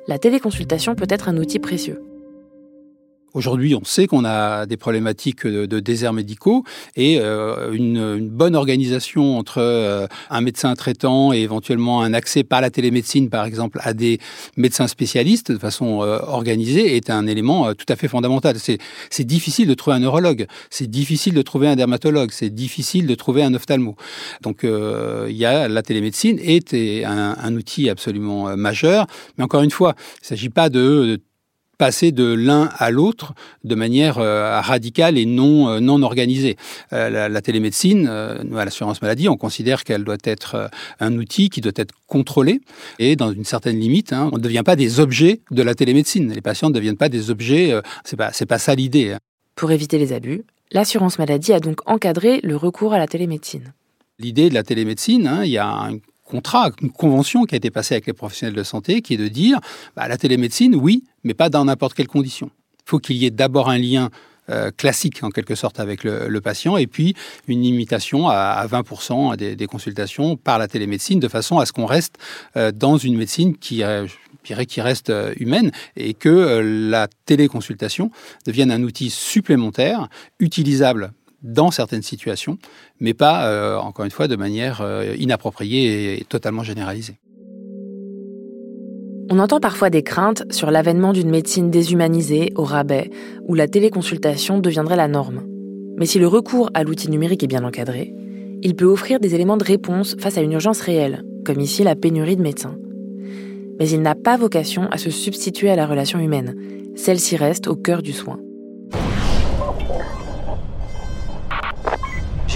la 0.08 0.18
téléconsultation 0.18 0.96
peut 0.96 1.06
être 1.08 1.28
un 1.28 1.36
outil 1.36 1.60
précieux. 1.60 2.02
Aujourd'hui, 3.36 3.74
on 3.74 3.84
sait 3.84 4.06
qu'on 4.06 4.24
a 4.24 4.64
des 4.64 4.78
problématiques 4.78 5.46
de, 5.46 5.78
déserts 5.78 6.14
médicaux 6.14 6.64
et 6.96 7.18
euh, 7.20 7.70
une, 7.70 8.30
bonne 8.30 8.56
organisation 8.56 9.36
entre 9.36 9.58
euh, 9.58 10.06
un 10.30 10.40
médecin 10.40 10.74
traitant 10.74 11.34
et 11.34 11.40
éventuellement 11.40 12.00
un 12.00 12.14
accès 12.14 12.44
par 12.44 12.62
la 12.62 12.70
télémédecine, 12.70 13.28
par 13.28 13.44
exemple, 13.44 13.78
à 13.82 13.92
des 13.92 14.20
médecins 14.56 14.86
spécialistes 14.86 15.52
de 15.52 15.58
façon 15.58 16.02
euh, 16.02 16.18
organisée 16.26 16.96
est 16.96 17.10
un 17.10 17.26
élément 17.26 17.74
tout 17.74 17.84
à 17.90 17.96
fait 17.96 18.08
fondamental. 18.08 18.56
C'est 18.58 19.24
difficile 19.24 19.68
de 19.68 19.74
trouver 19.74 19.96
un 19.96 20.00
neurologue, 20.00 20.46
c'est 20.70 20.90
difficile 20.90 21.34
de 21.34 21.42
trouver 21.42 21.68
un 21.68 21.76
dermatologue, 21.76 22.30
c'est 22.32 22.48
difficile 22.48 23.06
de 23.06 23.14
trouver 23.14 23.42
un 23.42 23.52
ophtalmo. 23.52 23.96
Donc, 24.40 24.60
il 24.62 25.36
y 25.36 25.44
a 25.44 25.68
la 25.68 25.82
télémédecine 25.82 26.38
est 26.42 26.72
un, 27.04 27.36
un 27.38 27.54
outil 27.54 27.90
absolument 27.90 28.56
majeur, 28.56 29.06
mais 29.36 29.44
encore 29.44 29.60
une 29.60 29.70
fois, 29.70 29.94
il 29.98 30.22
ne 30.22 30.26
s'agit 30.26 30.48
pas 30.48 30.70
de 30.70 31.20
passer 31.78 32.12
de 32.12 32.24
l'un 32.24 32.70
à 32.78 32.90
l'autre 32.90 33.34
de 33.64 33.74
manière 33.74 34.18
euh, 34.18 34.60
radicale 34.60 35.18
et 35.18 35.26
non, 35.26 35.68
euh, 35.68 35.80
non 35.80 36.02
organisée. 36.02 36.56
Euh, 36.92 37.10
la, 37.10 37.28
la, 37.28 37.42
télémédecine, 37.42 38.06
à 38.06 38.64
l'assurance 38.64 39.02
maladie, 39.02 39.28
on 39.28 39.36
considère 39.36 39.84
qu'elle 39.84 40.04
doit 40.04 40.16
être 40.24 40.70
un 41.00 41.16
outil 41.16 41.50
qui 41.50 41.60
doit 41.60 41.72
être 41.76 41.92
contrôlé 42.06 42.60
et 42.98 43.16
dans 43.16 43.32
une 43.32 43.44
certaine 43.44 43.78
limite. 43.78 44.12
Hein, 44.12 44.30
on 44.32 44.36
ne 44.36 44.42
devient 44.42 44.62
pas 44.64 44.76
des 44.76 45.00
objets 45.00 45.40
de 45.50 45.62
la 45.62 45.74
télémédecine. 45.74 46.32
Les 46.32 46.40
patients 46.40 46.68
ne 46.68 46.74
deviennent 46.74 46.96
pas 46.96 47.08
des 47.08 47.30
objets. 47.30 47.78
C'est 48.04 48.16
pas, 48.16 48.30
pas 48.48 48.58
ça 48.58 48.74
l'idée. 48.74 49.12
Hein. 49.12 49.18
Pour 49.54 49.70
éviter 49.70 49.98
les 49.98 50.12
abus, 50.12 50.44
l'assurance 50.72 51.18
maladie 51.18 51.52
a 51.52 51.60
donc 51.60 51.80
encadré 51.86 52.40
le 52.42 52.56
recours 52.56 52.92
à 52.92 52.98
la 52.98 53.06
télémédecine. 53.06 53.72
L'idée 54.18 54.48
de 54.48 54.54
la 54.54 54.62
télémédecine, 54.62 55.26
hein, 55.26 55.44
il 55.44 55.50
y 55.50 55.58
a 55.58 55.68
un 55.68 55.98
contrat, 56.26 56.70
une 56.82 56.90
convention 56.90 57.44
qui 57.44 57.54
a 57.54 57.58
été 57.58 57.70
passée 57.70 57.94
avec 57.94 58.06
les 58.06 58.12
professionnels 58.12 58.56
de 58.56 58.62
santé, 58.62 59.00
qui 59.00 59.14
est 59.14 59.18
de 59.18 59.28
dire 59.28 59.58
bah, 59.94 60.08
la 60.08 60.18
télémédecine, 60.18 60.74
oui, 60.74 61.04
mais 61.24 61.34
pas 61.34 61.48
dans 61.48 61.64
n'importe 61.64 61.94
quelle 61.94 62.08
condition. 62.08 62.50
Il 62.80 62.90
faut 62.90 62.98
qu'il 62.98 63.16
y 63.16 63.24
ait 63.24 63.30
d'abord 63.30 63.68
un 63.70 63.78
lien 63.78 64.10
euh, 64.48 64.70
classique 64.70 65.24
en 65.24 65.30
quelque 65.30 65.56
sorte 65.56 65.80
avec 65.80 66.04
le, 66.04 66.40
patient 66.40 66.76
et 66.76 66.86
puis 66.86 67.16
une 67.48 67.62
limitation 67.62 68.28
à, 68.28 68.34
à 68.34 68.66
20% 68.68 69.34
des, 69.34 69.66
consultations 69.66 70.36
par 70.36 70.60
la 70.60 70.68
télémédecine 70.68 71.18
de 71.18 71.26
façon 71.26 71.58
à 71.58 71.66
ce 71.66 71.72
qu'on 71.72 71.86
reste 71.86 72.16
euh, 72.56 72.70
dans 72.70 72.96
une 72.96 73.16
médecine 73.16 73.56
qui, 73.56 73.82
euh, 73.82 74.06
qui 74.44 74.80
reste 74.80 75.12
humaine 75.36 75.72
et 75.96 76.14
que 76.14 76.60
la 76.62 77.08
téléconsultation 77.24 78.12
devienne 78.46 78.70
un 78.70 78.84
outil 78.84 79.10
supplémentaire 79.10 80.08
utilisable 80.38 81.12
dans 81.42 81.70
certaines 81.70 82.02
situations, 82.02 82.58
mais 83.00 83.14
pas, 83.14 83.48
euh, 83.48 83.78
encore 83.78 84.04
une 84.04 84.10
fois, 84.10 84.28
de 84.28 84.36
manière 84.36 84.80
euh, 84.80 85.14
inappropriée 85.18 86.20
et 86.20 86.24
totalement 86.24 86.62
généralisée. 86.62 87.18
On 89.28 89.40
entend 89.40 89.58
parfois 89.58 89.90
des 89.90 90.02
craintes 90.02 90.44
sur 90.50 90.70
l'avènement 90.70 91.12
d'une 91.12 91.30
médecine 91.30 91.70
déshumanisée, 91.70 92.52
au 92.54 92.62
rabais, 92.62 93.10
où 93.46 93.54
la 93.54 93.66
téléconsultation 93.66 94.60
deviendrait 94.60 94.96
la 94.96 95.08
norme. 95.08 95.42
Mais 95.96 96.06
si 96.06 96.18
le 96.18 96.28
recours 96.28 96.70
à 96.74 96.84
l'outil 96.84 97.10
numérique 97.10 97.42
est 97.42 97.48
bien 97.48 97.64
encadré, 97.64 98.14
il 98.62 98.76
peut 98.76 98.84
offrir 98.84 99.18
des 99.18 99.34
éléments 99.34 99.56
de 99.56 99.64
réponse 99.64 100.16
face 100.18 100.38
à 100.38 100.42
une 100.42 100.52
urgence 100.52 100.80
réelle, 100.80 101.24
comme 101.44 101.60
ici 101.60 101.82
la 101.82 101.96
pénurie 101.96 102.36
de 102.36 102.42
médecins. 102.42 102.76
Mais 103.78 103.88
il 103.88 104.00
n'a 104.00 104.14
pas 104.14 104.36
vocation 104.36 104.88
à 104.90 104.98
se 104.98 105.10
substituer 105.10 105.70
à 105.70 105.76
la 105.76 105.86
relation 105.86 106.18
humaine. 106.18 106.54
Celle-ci 106.94 107.36
reste 107.36 107.66
au 107.66 107.76
cœur 107.76 108.02
du 108.02 108.12
soin. 108.12 108.38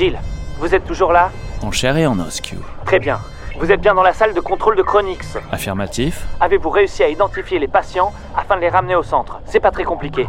Gilles, 0.00 0.18
vous 0.58 0.74
êtes 0.74 0.86
toujours 0.86 1.12
là? 1.12 1.30
En 1.60 1.70
chair 1.70 1.94
et 1.98 2.06
en 2.06 2.18
os, 2.20 2.40
Q. 2.40 2.56
Très 2.86 2.98
bien. 2.98 3.18
Vous 3.58 3.70
êtes 3.70 3.82
bien 3.82 3.94
dans 3.94 4.02
la 4.02 4.14
salle 4.14 4.32
de 4.32 4.40
contrôle 4.40 4.74
de 4.74 4.80
Chronix. 4.80 5.36
Affirmatif. 5.52 6.26
Avez-vous 6.40 6.70
réussi 6.70 7.02
à 7.02 7.10
identifier 7.10 7.58
les 7.58 7.68
patients 7.68 8.10
afin 8.34 8.56
de 8.56 8.62
les 8.62 8.70
ramener 8.70 8.94
au 8.94 9.02
centre? 9.02 9.42
C'est 9.44 9.60
pas 9.60 9.70
très 9.70 9.84
compliqué. 9.84 10.26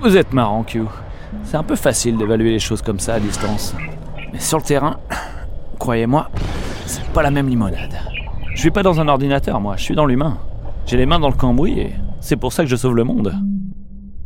Vous 0.00 0.16
êtes 0.16 0.32
marrant, 0.32 0.64
Q. 0.64 0.82
C'est 1.44 1.56
un 1.56 1.62
peu 1.62 1.76
facile 1.76 2.16
d'évaluer 2.16 2.50
les 2.50 2.58
choses 2.58 2.82
comme 2.82 2.98
ça 2.98 3.14
à 3.14 3.20
distance. 3.20 3.76
Mais 4.32 4.40
sur 4.40 4.58
le 4.58 4.64
terrain, 4.64 4.98
croyez-moi, 5.78 6.28
c'est 6.86 7.06
pas 7.10 7.22
la 7.22 7.30
même 7.30 7.48
limonade. 7.48 7.96
Je 8.56 8.58
suis 8.58 8.72
pas 8.72 8.82
dans 8.82 9.00
un 9.00 9.06
ordinateur, 9.06 9.60
moi, 9.60 9.76
je 9.76 9.84
suis 9.84 9.94
dans 9.94 10.06
l'humain. 10.06 10.38
J'ai 10.86 10.96
les 10.96 11.06
mains 11.06 11.20
dans 11.20 11.28
le 11.28 11.36
cambouis 11.36 11.78
et 11.78 11.92
c'est 12.20 12.34
pour 12.34 12.52
ça 12.52 12.64
que 12.64 12.68
je 12.68 12.74
sauve 12.74 12.96
le 12.96 13.04
monde. 13.04 13.36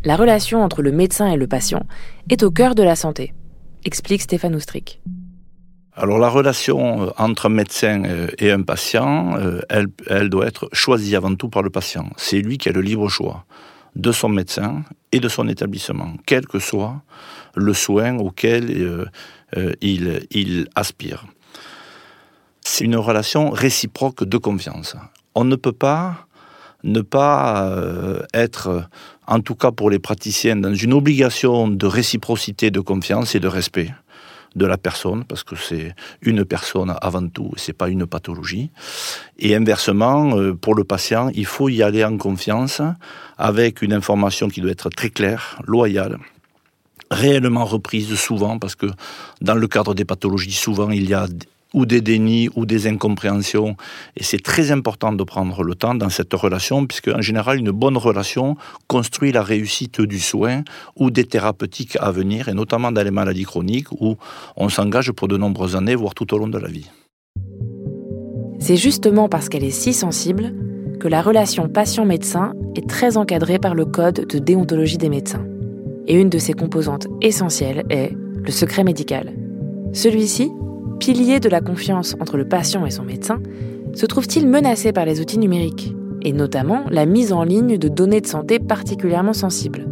La 0.05 0.17
relation 0.17 0.65
entre 0.65 0.81
le 0.81 0.91
médecin 0.91 1.27
et 1.27 1.37
le 1.37 1.49
patient 1.49 1.83
est 2.31 2.43
au 2.43 2.51
cœur 2.51 2.75
de 2.75 2.83
la 2.83 2.97
santé, 2.97 3.35
explique 3.85 4.23
Stéphane 4.23 4.55
Oustric. 4.55 5.01
Alors 5.97 6.19
la 6.19 6.29
relation 6.29 7.13
entre 7.19 7.47
un 7.47 7.51
médecin 7.51 8.03
et 8.39 8.51
un 8.51 8.63
patient, 8.63 9.39
elle, 9.69 9.87
elle 10.09 10.29
doit 10.29 10.47
être 10.47 10.69
choisie 10.73 11.15
avant 11.15 11.37
tout 11.37 11.49
par 11.49 11.63
le 11.63 11.71
patient. 11.71 12.11
C'est 12.17 12.41
lui 12.41 12.59
qui 12.59 12.69
a 12.69 12.73
le 12.73 12.81
libre 12.81 13.09
choix 13.09 13.45
de 13.97 14.13
son 14.13 14.29
médecin 14.29 14.85
et 15.13 15.21
de 15.21 15.29
son 15.29 15.49
établissement, 15.49 16.15
quel 16.27 16.47
que 16.47 16.59
soit 16.59 17.01
le 17.55 17.73
soin 17.73 18.19
auquel 18.19 18.71
euh, 18.71 19.07
euh, 19.57 19.73
il, 19.81 20.27
il 20.31 20.69
aspire. 20.75 21.27
C'est 22.61 22.85
une 22.85 22.97
relation 22.97 23.51
réciproque 23.51 24.25
de 24.25 24.39
confiance. 24.39 24.97
On 25.35 25.45
ne 25.45 25.57
peut 25.57 25.73
pas 25.73 26.27
ne 26.85 27.01
pas 27.01 27.69
euh, 27.69 28.23
être, 28.33 28.89
en 29.27 29.41
tout 29.41 29.55
cas 29.55 29.73
pour 29.73 29.91
les 29.91 29.99
praticiens, 29.99 30.57
dans 30.57 30.75
une 30.75 30.93
obligation 30.93 31.67
de 31.67 31.87
réciprocité, 31.87 32.71
de 32.71 32.81
confiance 32.81 33.35
et 33.35 33.41
de 33.41 33.49
respect 33.49 33.93
de 34.55 34.67
la 34.67 34.79
personne, 34.79 35.25
parce 35.25 35.43
que 35.43 35.57
c'est 35.57 35.97
une 36.23 36.45
personne 36.45 36.95
avant 37.01 37.27
tout, 37.29 37.51
c'est 37.57 37.73
pas 37.73 37.89
une 37.89 38.07
pathologie. 38.07 38.71
Et 39.39 39.57
inversement, 39.57 40.37
euh, 40.37 40.55
pour 40.55 40.77
le 40.77 40.85
patient, 40.85 41.31
il 41.35 41.47
faut 41.47 41.69
y 41.69 41.83
aller 41.83 42.05
en 42.05 42.17
confiance, 42.17 42.81
avec 43.37 43.83
une 43.83 43.93
information 43.93 44.49
qui 44.49 44.61
doit 44.61 44.71
être 44.71 44.91
très 44.91 45.11
claire, 45.11 45.61
loyale, 45.67 46.19
réellement 47.11 47.65
reprise 47.65 48.15
souvent, 48.15 48.59
parce 48.59 48.77
que 48.77 48.87
dans 49.41 49.55
le 49.55 49.67
cadre 49.67 49.95
des 49.95 50.05
pathologies, 50.05 50.53
souvent 50.53 50.91
il 50.91 51.09
y 51.09 51.15
a 51.15 51.27
ou 51.75 51.85
des 51.85 52.01
dénis 52.01 52.49
ou 52.57 52.65
des 52.65 52.87
incompréhensions. 52.87 53.77
Et 54.17 54.23
c'est 54.23 54.43
très 54.43 54.71
important 54.71 55.13
de 55.13 55.23
prendre 55.25 55.63
le 55.63 55.75
temps 55.75 55.95
dans 55.95 56.09
cette 56.09 56.33
relation, 56.33 56.87
puisque 56.87 57.09
en 57.09 57.21
général, 57.21 57.59
une 57.59 57.73
bonne 57.73 57.99
relation 57.99 58.57
construit 58.87 59.33
la 59.33 59.43
réussite 59.43 60.01
du 60.01 60.21
soin 60.21 60.63
ou 60.97 61.11
des 61.11 61.25
thérapeutiques 61.25 61.99
à 62.01 62.11
venir, 62.11 62.49
et 62.49 62.55
notamment 62.55 62.93
dans 62.93 63.03
les 63.03 63.11
maladies 63.11 63.45
chroniques 63.45 63.93
où 63.93 64.17
on 64.57 64.69
s'engage 64.69 65.13
pour 65.13 65.29
de 65.29 65.37
nombreuses 65.37 65.77
années, 65.77 65.97
voire 65.97 66.15
tout 66.15 66.33
au 66.33 66.39
long 66.39 66.49
de 66.49 66.59
la 66.59 66.69
vie. 66.69 66.89
C'est 68.61 68.77
justement 68.77 69.29
parce 69.29 69.49
qu'elle 69.49 69.65
est 69.65 69.71
si 69.71 69.93
sensible 69.93 70.55
que 71.01 71.09
la 71.09 71.21
relation 71.21 71.69
patient-médecin 71.69 72.55
est 72.77 72.89
très 72.89 73.17
encadrée 73.17 73.59
par 73.59 73.75
le 73.75 73.85
Code 73.85 74.27
de 74.27 74.39
déontologie 74.39 74.97
des 74.97 75.11
médecins. 75.11 75.45
Et 76.07 76.15
une 76.15 76.31
de 76.31 76.39
ses 76.39 76.53
composantes 76.53 77.09
essentielles 77.21 77.85
est 77.91 78.13
le 78.13 78.51
secret 78.51 78.85
médical. 78.85 79.35
Celui-ci 79.93 80.51
pilier 81.05 81.39
de 81.39 81.51
la 81.51 81.61
confiance 81.61 82.17
entre 82.19 82.39
le 82.39 82.49
patient 82.49 82.87
et 82.87 82.91
son 82.91 83.03
médecin, 83.03 83.39
se 83.95 84.07
trouve-t-il 84.07 84.49
menacé 84.49 84.91
par 84.91 85.05
les 85.05 85.21
outils 85.21 85.37
numériques, 85.37 85.93
et 86.23 86.33
notamment 86.33 86.87
la 86.89 87.05
mise 87.05 87.31
en 87.31 87.43
ligne 87.43 87.77
de 87.77 87.89
données 87.89 88.23
de 88.23 88.27
santé 88.27 88.59
particulièrement 88.59 89.35
sensibles 89.35 89.87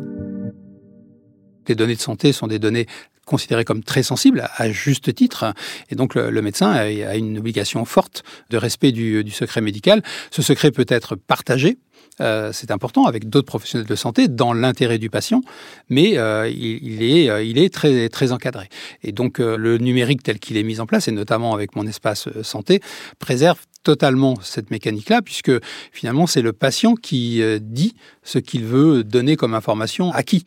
Les 1.69 1.75
données 1.75 1.97
de 1.97 2.00
santé 2.00 2.33
sont 2.33 2.47
des 2.47 2.59
données 2.59 2.87
considérées 3.26 3.66
comme 3.66 3.85
très 3.85 4.02
sensibles, 4.02 4.49
à 4.57 4.71
juste 4.71 5.14
titre, 5.14 5.52
et 5.90 5.97
donc 5.97 6.14
le, 6.14 6.40
médecin 6.40 6.71
a, 6.71 7.14
une 7.14 7.37
obligation 7.37 7.85
forte 7.85 8.23
de 8.49 8.57
respect 8.57 8.90
du 8.90 9.31
secret 9.33 9.61
médical. 9.61 10.02
Ce 10.31 10.40
secret 10.40 10.71
peut 10.71 10.87
être 10.88 11.14
partagé, 11.14 11.76
euh, 12.21 12.50
c'est 12.52 12.71
important 12.71 13.07
avec 13.07 13.28
d'autres 13.28 13.47
professionnels 13.47 13.87
de 13.87 13.95
santé 13.95 14.28
dans 14.28 14.52
l'intérêt 14.52 14.99
du 14.99 15.09
patient, 15.09 15.40
mais 15.88 16.19
euh, 16.19 16.49
il, 16.49 17.02
est, 17.02 17.31
euh, 17.31 17.69
très 18.09 18.33
encadré. 18.33 18.69
Et 19.02 19.12
donc 19.12 19.38
le 19.38 19.78
numérique 19.78 20.23
tel 20.23 20.38
qu'il 20.38 20.57
est 20.57 20.62
mis 20.62 20.81
en 20.81 20.87
place, 20.87 21.09
et 21.09 21.12
notamment 21.12 21.54
avec 21.54 21.75
mon 21.75 21.87
espace 21.87 22.28
santé, 22.42 22.81
préserve 23.19 23.61
totalement 23.83 24.37
cette 24.42 24.71
mécanique-là, 24.71 25.23
puisque 25.23 25.52
finalement 25.90 26.26
c'est 26.26 26.42
le 26.42 26.52
patient 26.52 26.95
qui 26.95 27.42
dit 27.61 27.95
ce 28.23 28.38
qu'il 28.38 28.64
veut 28.64 29.02
donner 29.04 29.37
comme 29.37 29.54
information 29.54 30.12
à 30.12 30.23
qui. 30.23 30.45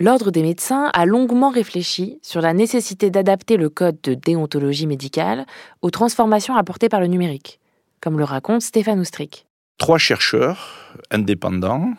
L'Ordre 0.00 0.32
des 0.32 0.42
médecins 0.42 0.90
a 0.92 1.06
longuement 1.06 1.50
réfléchi 1.50 2.18
sur 2.20 2.40
la 2.40 2.52
nécessité 2.52 3.10
d'adapter 3.10 3.56
le 3.56 3.68
code 3.68 4.00
de 4.02 4.14
déontologie 4.14 4.88
médicale 4.88 5.46
aux 5.82 5.90
transformations 5.90 6.56
apportées 6.56 6.88
par 6.88 7.00
le 7.00 7.06
numérique, 7.06 7.60
comme 8.00 8.18
le 8.18 8.24
raconte 8.24 8.62
Stéphane 8.62 8.98
Oustric 8.98 9.46
trois 9.78 9.98
chercheurs 9.98 10.94
indépendants, 11.10 11.94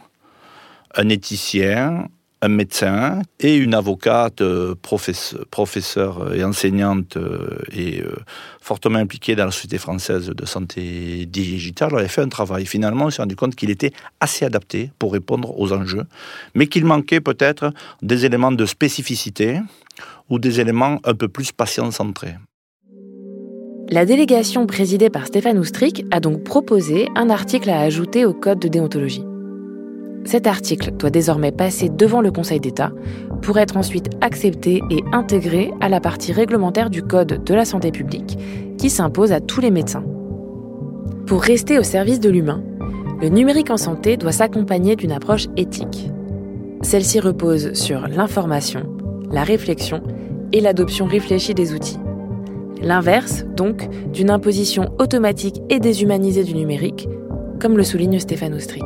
un 0.96 1.10
éthicien, 1.10 2.08
un 2.41 2.48
médecin 2.48 3.22
et 3.39 3.55
une 3.55 3.74
avocate, 3.74 4.41
euh, 4.41 4.75
professeure 4.75 6.34
et 6.34 6.44
enseignante 6.44 7.17
euh, 7.17 7.58
et 7.72 8.01
euh, 8.01 8.15
fortement 8.61 9.00
impliquée 9.00 9.35
dans 9.35 9.46
la 9.46 9.51
Société 9.51 9.77
française 9.77 10.29
de 10.29 10.46
santé 10.46 11.25
digitale, 11.25 11.98
avaient 11.98 12.07
fait 12.07 12.22
un 12.22 12.29
travail. 12.29 12.66
Finalement, 12.66 13.05
on 13.05 13.09
s'est 13.09 13.22
rendu 13.22 13.35
compte 13.35 13.55
qu'il 13.55 13.70
était 13.70 13.92
assez 14.20 14.46
adapté 14.46 14.92
pour 15.00 15.14
répondre 15.14 15.59
aux 15.59 15.74
enjeux, 15.74 16.05
mais 16.53 16.68
qu'il 16.68 16.85
manquait 16.85 17.22
peut-être 17.22 17.74
des 18.01 18.25
éléments 18.25 18.51
de 18.51 18.66
spécificité 18.66 19.59
ou 20.29 20.40
des 20.40 20.59
éléments 20.59 21.00
un 21.03 21.14
peu 21.14 21.27
plus 21.27 21.51
patient-centrés. 21.51 22.35
La 23.88 24.04
délégation 24.04 24.66
présidée 24.66 25.12
par 25.12 25.28
Stéphane 25.28 25.60
Oustric 25.60 26.06
a 26.10 26.20
donc 26.20 26.44
proposé 26.44 27.08
un 27.16 27.30
article 27.30 27.70
à 27.70 27.82
ajouter 27.82 28.26
au 28.26 28.34
Code 28.34 28.58
de 28.58 28.68
déontologie. 28.68 29.24
Cet 30.24 30.48
article 30.48 30.90
doit 30.94 31.12
désormais 31.12 31.52
passer 31.52 31.90
devant 31.90 32.22
le 32.22 32.32
Conseil 32.32 32.60
d'État 32.60 32.92
pour 33.44 33.60
être 33.60 33.78
ensuite 33.78 34.10
accepté 34.22 34.82
et 34.90 35.04
intégré 35.12 35.72
à 35.82 35.90
la 35.90 36.00
partie 36.00 36.34
réglementaire 36.34 36.90
du 36.90 37.04
Code 37.04 37.44
de 37.44 37.54
la 37.54 37.64
santé 37.64 37.92
publique 37.92 38.40
qui 38.80 38.90
s'impose 38.90 39.32
à 39.32 39.40
tous 39.40 39.62
les 39.62 39.70
médecins. 39.70 40.04
Pour 41.28 41.44
rester 41.44 41.78
au 41.78 41.84
service 41.84 42.20
de 42.20 42.32
l'humain, 42.32 42.64
le 43.22 43.30
numérique 43.30 43.70
en 43.70 43.78
santé 43.78 44.18
doit 44.18 44.32
s'accompagner 44.32 44.96
d'une 44.96 45.12
approche 45.12 45.46
éthique. 45.58 46.10
Celle-ci 46.82 47.20
repose 47.20 47.74
sur 47.74 48.08
l'information, 48.08 48.82
la 49.30 49.44
réflexion 49.44 50.02
et 50.54 50.60
l'adoption 50.60 51.06
réfléchie 51.06 51.54
des 51.54 51.76
outils. 51.76 52.00
L'inverse, 52.86 53.44
donc, 53.46 53.90
d'une 54.12 54.30
imposition 54.30 54.94
automatique 55.00 55.56
et 55.72 55.80
déshumanisée 55.80 56.44
du 56.44 56.54
numérique, 56.54 57.08
comme 57.60 57.78
le 57.78 57.84
souligne 57.84 58.20
Stéphane 58.20 58.54
Oustric. 58.54 58.84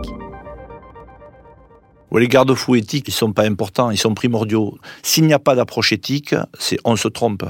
Les 2.15 2.29
garde-fous 2.29 2.75
éthiques, 2.75 3.09
ils 3.09 3.13
sont 3.13 3.33
pas 3.33 3.43
importants, 3.43 3.91
ils 3.91 3.97
sont 3.97 4.13
primordiaux. 4.13 4.77
S'il 5.03 5.25
n'y 5.25 5.33
a 5.33 5.39
pas 5.39 5.53
d'approche 5.53 5.91
éthique, 5.91 6.33
c'est 6.57 6.77
on 6.85 6.95
se 6.95 7.09
trompe. 7.09 7.43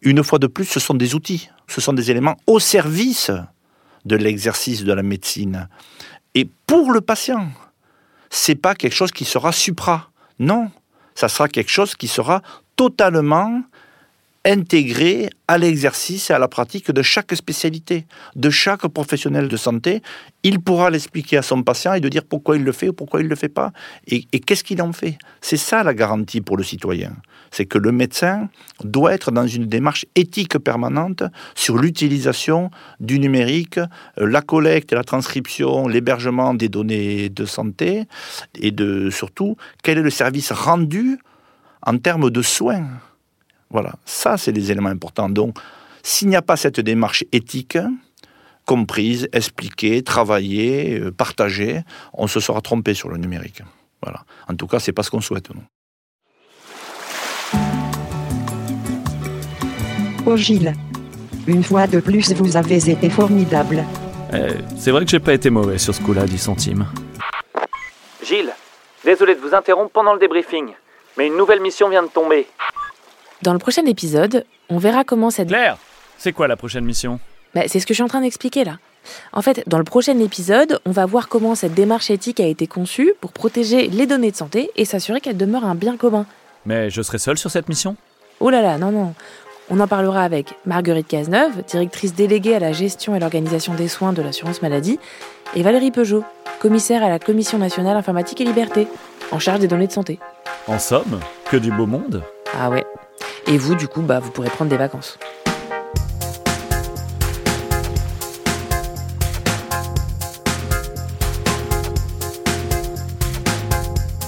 Une 0.00 0.24
fois 0.24 0.38
de 0.38 0.46
plus, 0.46 0.64
ce 0.64 0.80
sont 0.80 0.94
des 0.94 1.14
outils, 1.14 1.50
ce 1.68 1.82
sont 1.82 1.92
des 1.92 2.10
éléments 2.10 2.38
au 2.46 2.60
service 2.60 3.30
de 4.06 4.16
l'exercice 4.16 4.84
de 4.84 4.94
la 4.94 5.02
médecine. 5.02 5.68
Et 6.34 6.48
pour 6.66 6.92
le 6.92 7.02
patient, 7.02 7.46
c'est 8.30 8.54
pas 8.54 8.74
quelque 8.74 8.96
chose 8.96 9.12
qui 9.12 9.26
sera 9.26 9.52
supra. 9.52 10.08
Non, 10.38 10.70
ça 11.14 11.28
sera 11.28 11.46
quelque 11.46 11.70
chose 11.70 11.94
qui 11.94 12.08
sera 12.08 12.40
totalement 12.74 13.60
intégré 14.44 15.28
à 15.48 15.58
l'exercice 15.58 16.30
et 16.30 16.32
à 16.32 16.38
la 16.38 16.48
pratique 16.48 16.90
de 16.90 17.02
chaque 17.02 17.34
spécialité, 17.34 18.06
de 18.36 18.48
chaque 18.48 18.86
professionnel 18.88 19.48
de 19.48 19.56
santé. 19.56 20.02
Il 20.42 20.60
pourra 20.60 20.88
l'expliquer 20.88 21.36
à 21.36 21.42
son 21.42 21.62
patient 21.62 21.92
et 21.92 22.00
de 22.00 22.08
dire 22.08 22.24
pourquoi 22.24 22.56
il 22.56 22.64
le 22.64 22.72
fait 22.72 22.88
ou 22.88 22.92
pourquoi 22.94 23.20
il 23.20 23.24
ne 23.24 23.28
le 23.28 23.36
fait 23.36 23.50
pas 23.50 23.72
et, 24.06 24.22
qu'est-ce 24.22 24.64
qu'il 24.64 24.80
en 24.80 24.92
fait? 24.92 25.18
C'est 25.42 25.58
ça 25.58 25.82
la 25.82 25.92
garantie 25.92 26.40
pour 26.40 26.56
le 26.56 26.64
citoyen. 26.64 27.12
C'est 27.50 27.66
que 27.66 27.78
le 27.78 27.92
médecin 27.92 28.48
doit 28.82 29.12
être 29.12 29.30
dans 29.30 29.46
une 29.46 29.66
démarche 29.66 30.06
éthique 30.14 30.56
permanente 30.58 31.22
sur 31.54 31.76
l'utilisation 31.76 32.70
du 33.00 33.18
numérique, 33.18 33.78
euh, 33.78 34.26
la 34.26 34.40
collecte 34.40 34.92
la 34.92 35.04
transcription, 35.04 35.88
l'hébergement 35.88 36.54
des 36.54 36.68
données 36.68 37.28
de 37.28 37.44
santé 37.44 38.04
et 38.54 38.70
de 38.70 39.10
surtout 39.10 39.56
quel 39.82 39.98
est 39.98 40.02
le 40.02 40.10
service 40.10 40.52
rendu 40.52 41.18
en 41.82 41.98
termes 41.98 42.30
de 42.30 42.42
soins. 42.42 42.86
Voilà, 43.70 43.94
ça 44.04 44.36
c'est 44.36 44.52
les 44.52 44.70
éléments 44.70 44.88
importants. 44.88 45.28
Donc, 45.28 45.56
s'il 46.02 46.28
n'y 46.28 46.36
a 46.36 46.42
pas 46.42 46.56
cette 46.56 46.80
démarche 46.80 47.24
éthique, 47.32 47.78
comprise, 48.66 49.28
expliquée, 49.32 50.02
travaillée, 50.02 50.98
euh, 51.00 51.10
partagée, 51.10 51.82
on 52.12 52.26
se 52.26 52.40
sera 52.40 52.60
trompé 52.60 52.94
sur 52.94 53.08
le 53.08 53.16
numérique. 53.16 53.62
Voilà. 54.02 54.24
En 54.48 54.54
tout 54.54 54.66
cas, 54.66 54.78
c'est 54.78 54.92
pas 54.92 55.02
ce 55.02 55.10
qu'on 55.10 55.20
souhaite, 55.20 55.50
nous. 55.50 55.62
Oh 60.26 60.36
Gilles, 60.36 60.74
une 61.46 61.64
fois 61.64 61.86
de 61.86 62.00
plus, 62.00 62.32
vous 62.34 62.56
avez 62.56 62.90
été 62.90 63.10
formidable. 63.10 63.84
Eh, 64.32 64.54
c'est 64.78 64.90
vrai 64.90 65.04
que 65.04 65.10
j'ai 65.10 65.18
pas 65.18 65.34
été 65.34 65.50
mauvais 65.50 65.78
sur 65.78 65.94
ce 65.94 66.00
coup-là, 66.00 66.24
10 66.24 66.38
centimes. 66.38 66.86
Gilles, 68.24 68.52
désolé 69.04 69.34
de 69.34 69.40
vous 69.40 69.54
interrompre 69.54 69.90
pendant 69.90 70.12
le 70.12 70.20
débriefing, 70.20 70.68
mais 71.18 71.26
une 71.26 71.36
nouvelle 71.36 71.60
mission 71.60 71.88
vient 71.88 72.02
de 72.02 72.08
tomber. 72.08 72.46
Dans 73.42 73.52
le 73.54 73.58
prochain 73.58 73.86
épisode, 73.86 74.44
on 74.68 74.76
verra 74.78 75.02
comment 75.04 75.30
cette... 75.30 75.48
Claire 75.48 75.78
C'est 76.18 76.32
quoi 76.32 76.46
la 76.46 76.56
prochaine 76.56 76.84
mission? 76.84 77.20
Bah, 77.54 77.62
C'est 77.68 77.80
ce 77.80 77.86
que 77.86 77.94
je 77.94 77.96
suis 77.96 78.02
en 78.02 78.08
train 78.08 78.20
d'expliquer 78.20 78.64
là. 78.64 78.78
En 79.32 79.40
fait, 79.40 79.62
dans 79.66 79.78
le 79.78 79.84
prochain 79.84 80.18
épisode, 80.18 80.78
on 80.84 80.90
va 80.90 81.06
voir 81.06 81.28
comment 81.28 81.54
cette 81.54 81.72
démarche 81.72 82.10
éthique 82.10 82.38
a 82.38 82.46
été 82.46 82.66
conçue 82.66 83.14
pour 83.22 83.32
protéger 83.32 83.88
les 83.88 84.06
données 84.06 84.30
de 84.30 84.36
santé 84.36 84.70
et 84.76 84.84
s'assurer 84.84 85.22
qu'elle 85.22 85.38
demeure 85.38 85.64
un 85.64 85.74
bien 85.74 85.96
commun. 85.96 86.26
Mais 86.66 86.90
je 86.90 87.00
serai 87.00 87.16
seule 87.18 87.38
sur 87.38 87.50
cette 87.50 87.70
mission? 87.70 87.96
Oh 88.40 88.50
là 88.50 88.60
là, 88.60 88.76
non, 88.76 88.92
non. 88.92 89.14
On 89.70 89.80
en 89.80 89.86
parlera 89.86 90.22
avec 90.22 90.52
Marguerite 90.66 91.08
Cazeneuve, 91.08 91.64
directrice 91.66 92.14
déléguée 92.14 92.56
à 92.56 92.58
la 92.58 92.72
gestion 92.72 93.16
et 93.16 93.20
l'organisation 93.20 93.72
des 93.72 93.88
soins 93.88 94.12
de 94.12 94.20
l'assurance 94.20 94.60
maladie, 94.60 94.98
et 95.54 95.62
Valérie 95.62 95.92
Peugeot, 95.92 96.24
commissaire 96.58 97.02
à 97.02 97.08
la 97.08 97.18
Commission 97.18 97.56
nationale 97.56 97.96
informatique 97.96 98.40
et 98.42 98.44
liberté, 98.44 98.86
en 99.30 99.38
charge 99.38 99.60
des 99.60 99.68
données 99.68 99.86
de 99.86 99.92
santé. 99.92 100.18
En 100.66 100.78
somme, 100.78 101.20
que 101.50 101.56
du 101.56 101.70
beau 101.70 101.86
monde 101.86 102.22
Ah 102.58 102.68
ouais, 102.68 102.84
et 103.50 103.58
vous, 103.58 103.74
du 103.74 103.88
coup, 103.88 104.00
bah, 104.00 104.20
vous 104.20 104.30
pourrez 104.30 104.48
prendre 104.48 104.70
des 104.70 104.76
vacances. 104.76 105.18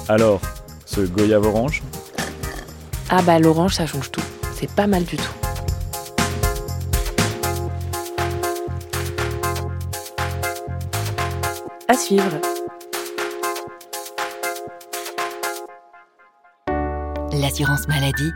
Alors, 0.09 0.41
ce 0.85 1.03
goyave 1.03 1.47
orange 1.47 1.83
Ah 3.09 3.23
bah 3.23 3.39
l'orange, 3.39 3.75
ça 3.75 3.87
change 3.87 4.11
tout. 4.11 4.21
C'est 4.55 4.71
pas 4.71 4.89
mal 4.89 5.05
du 5.05 5.17
tout. 5.17 5.23
À 11.87 11.95
suivre. 11.95 12.41
L'assurance 17.33 17.87
maladie 17.87 18.33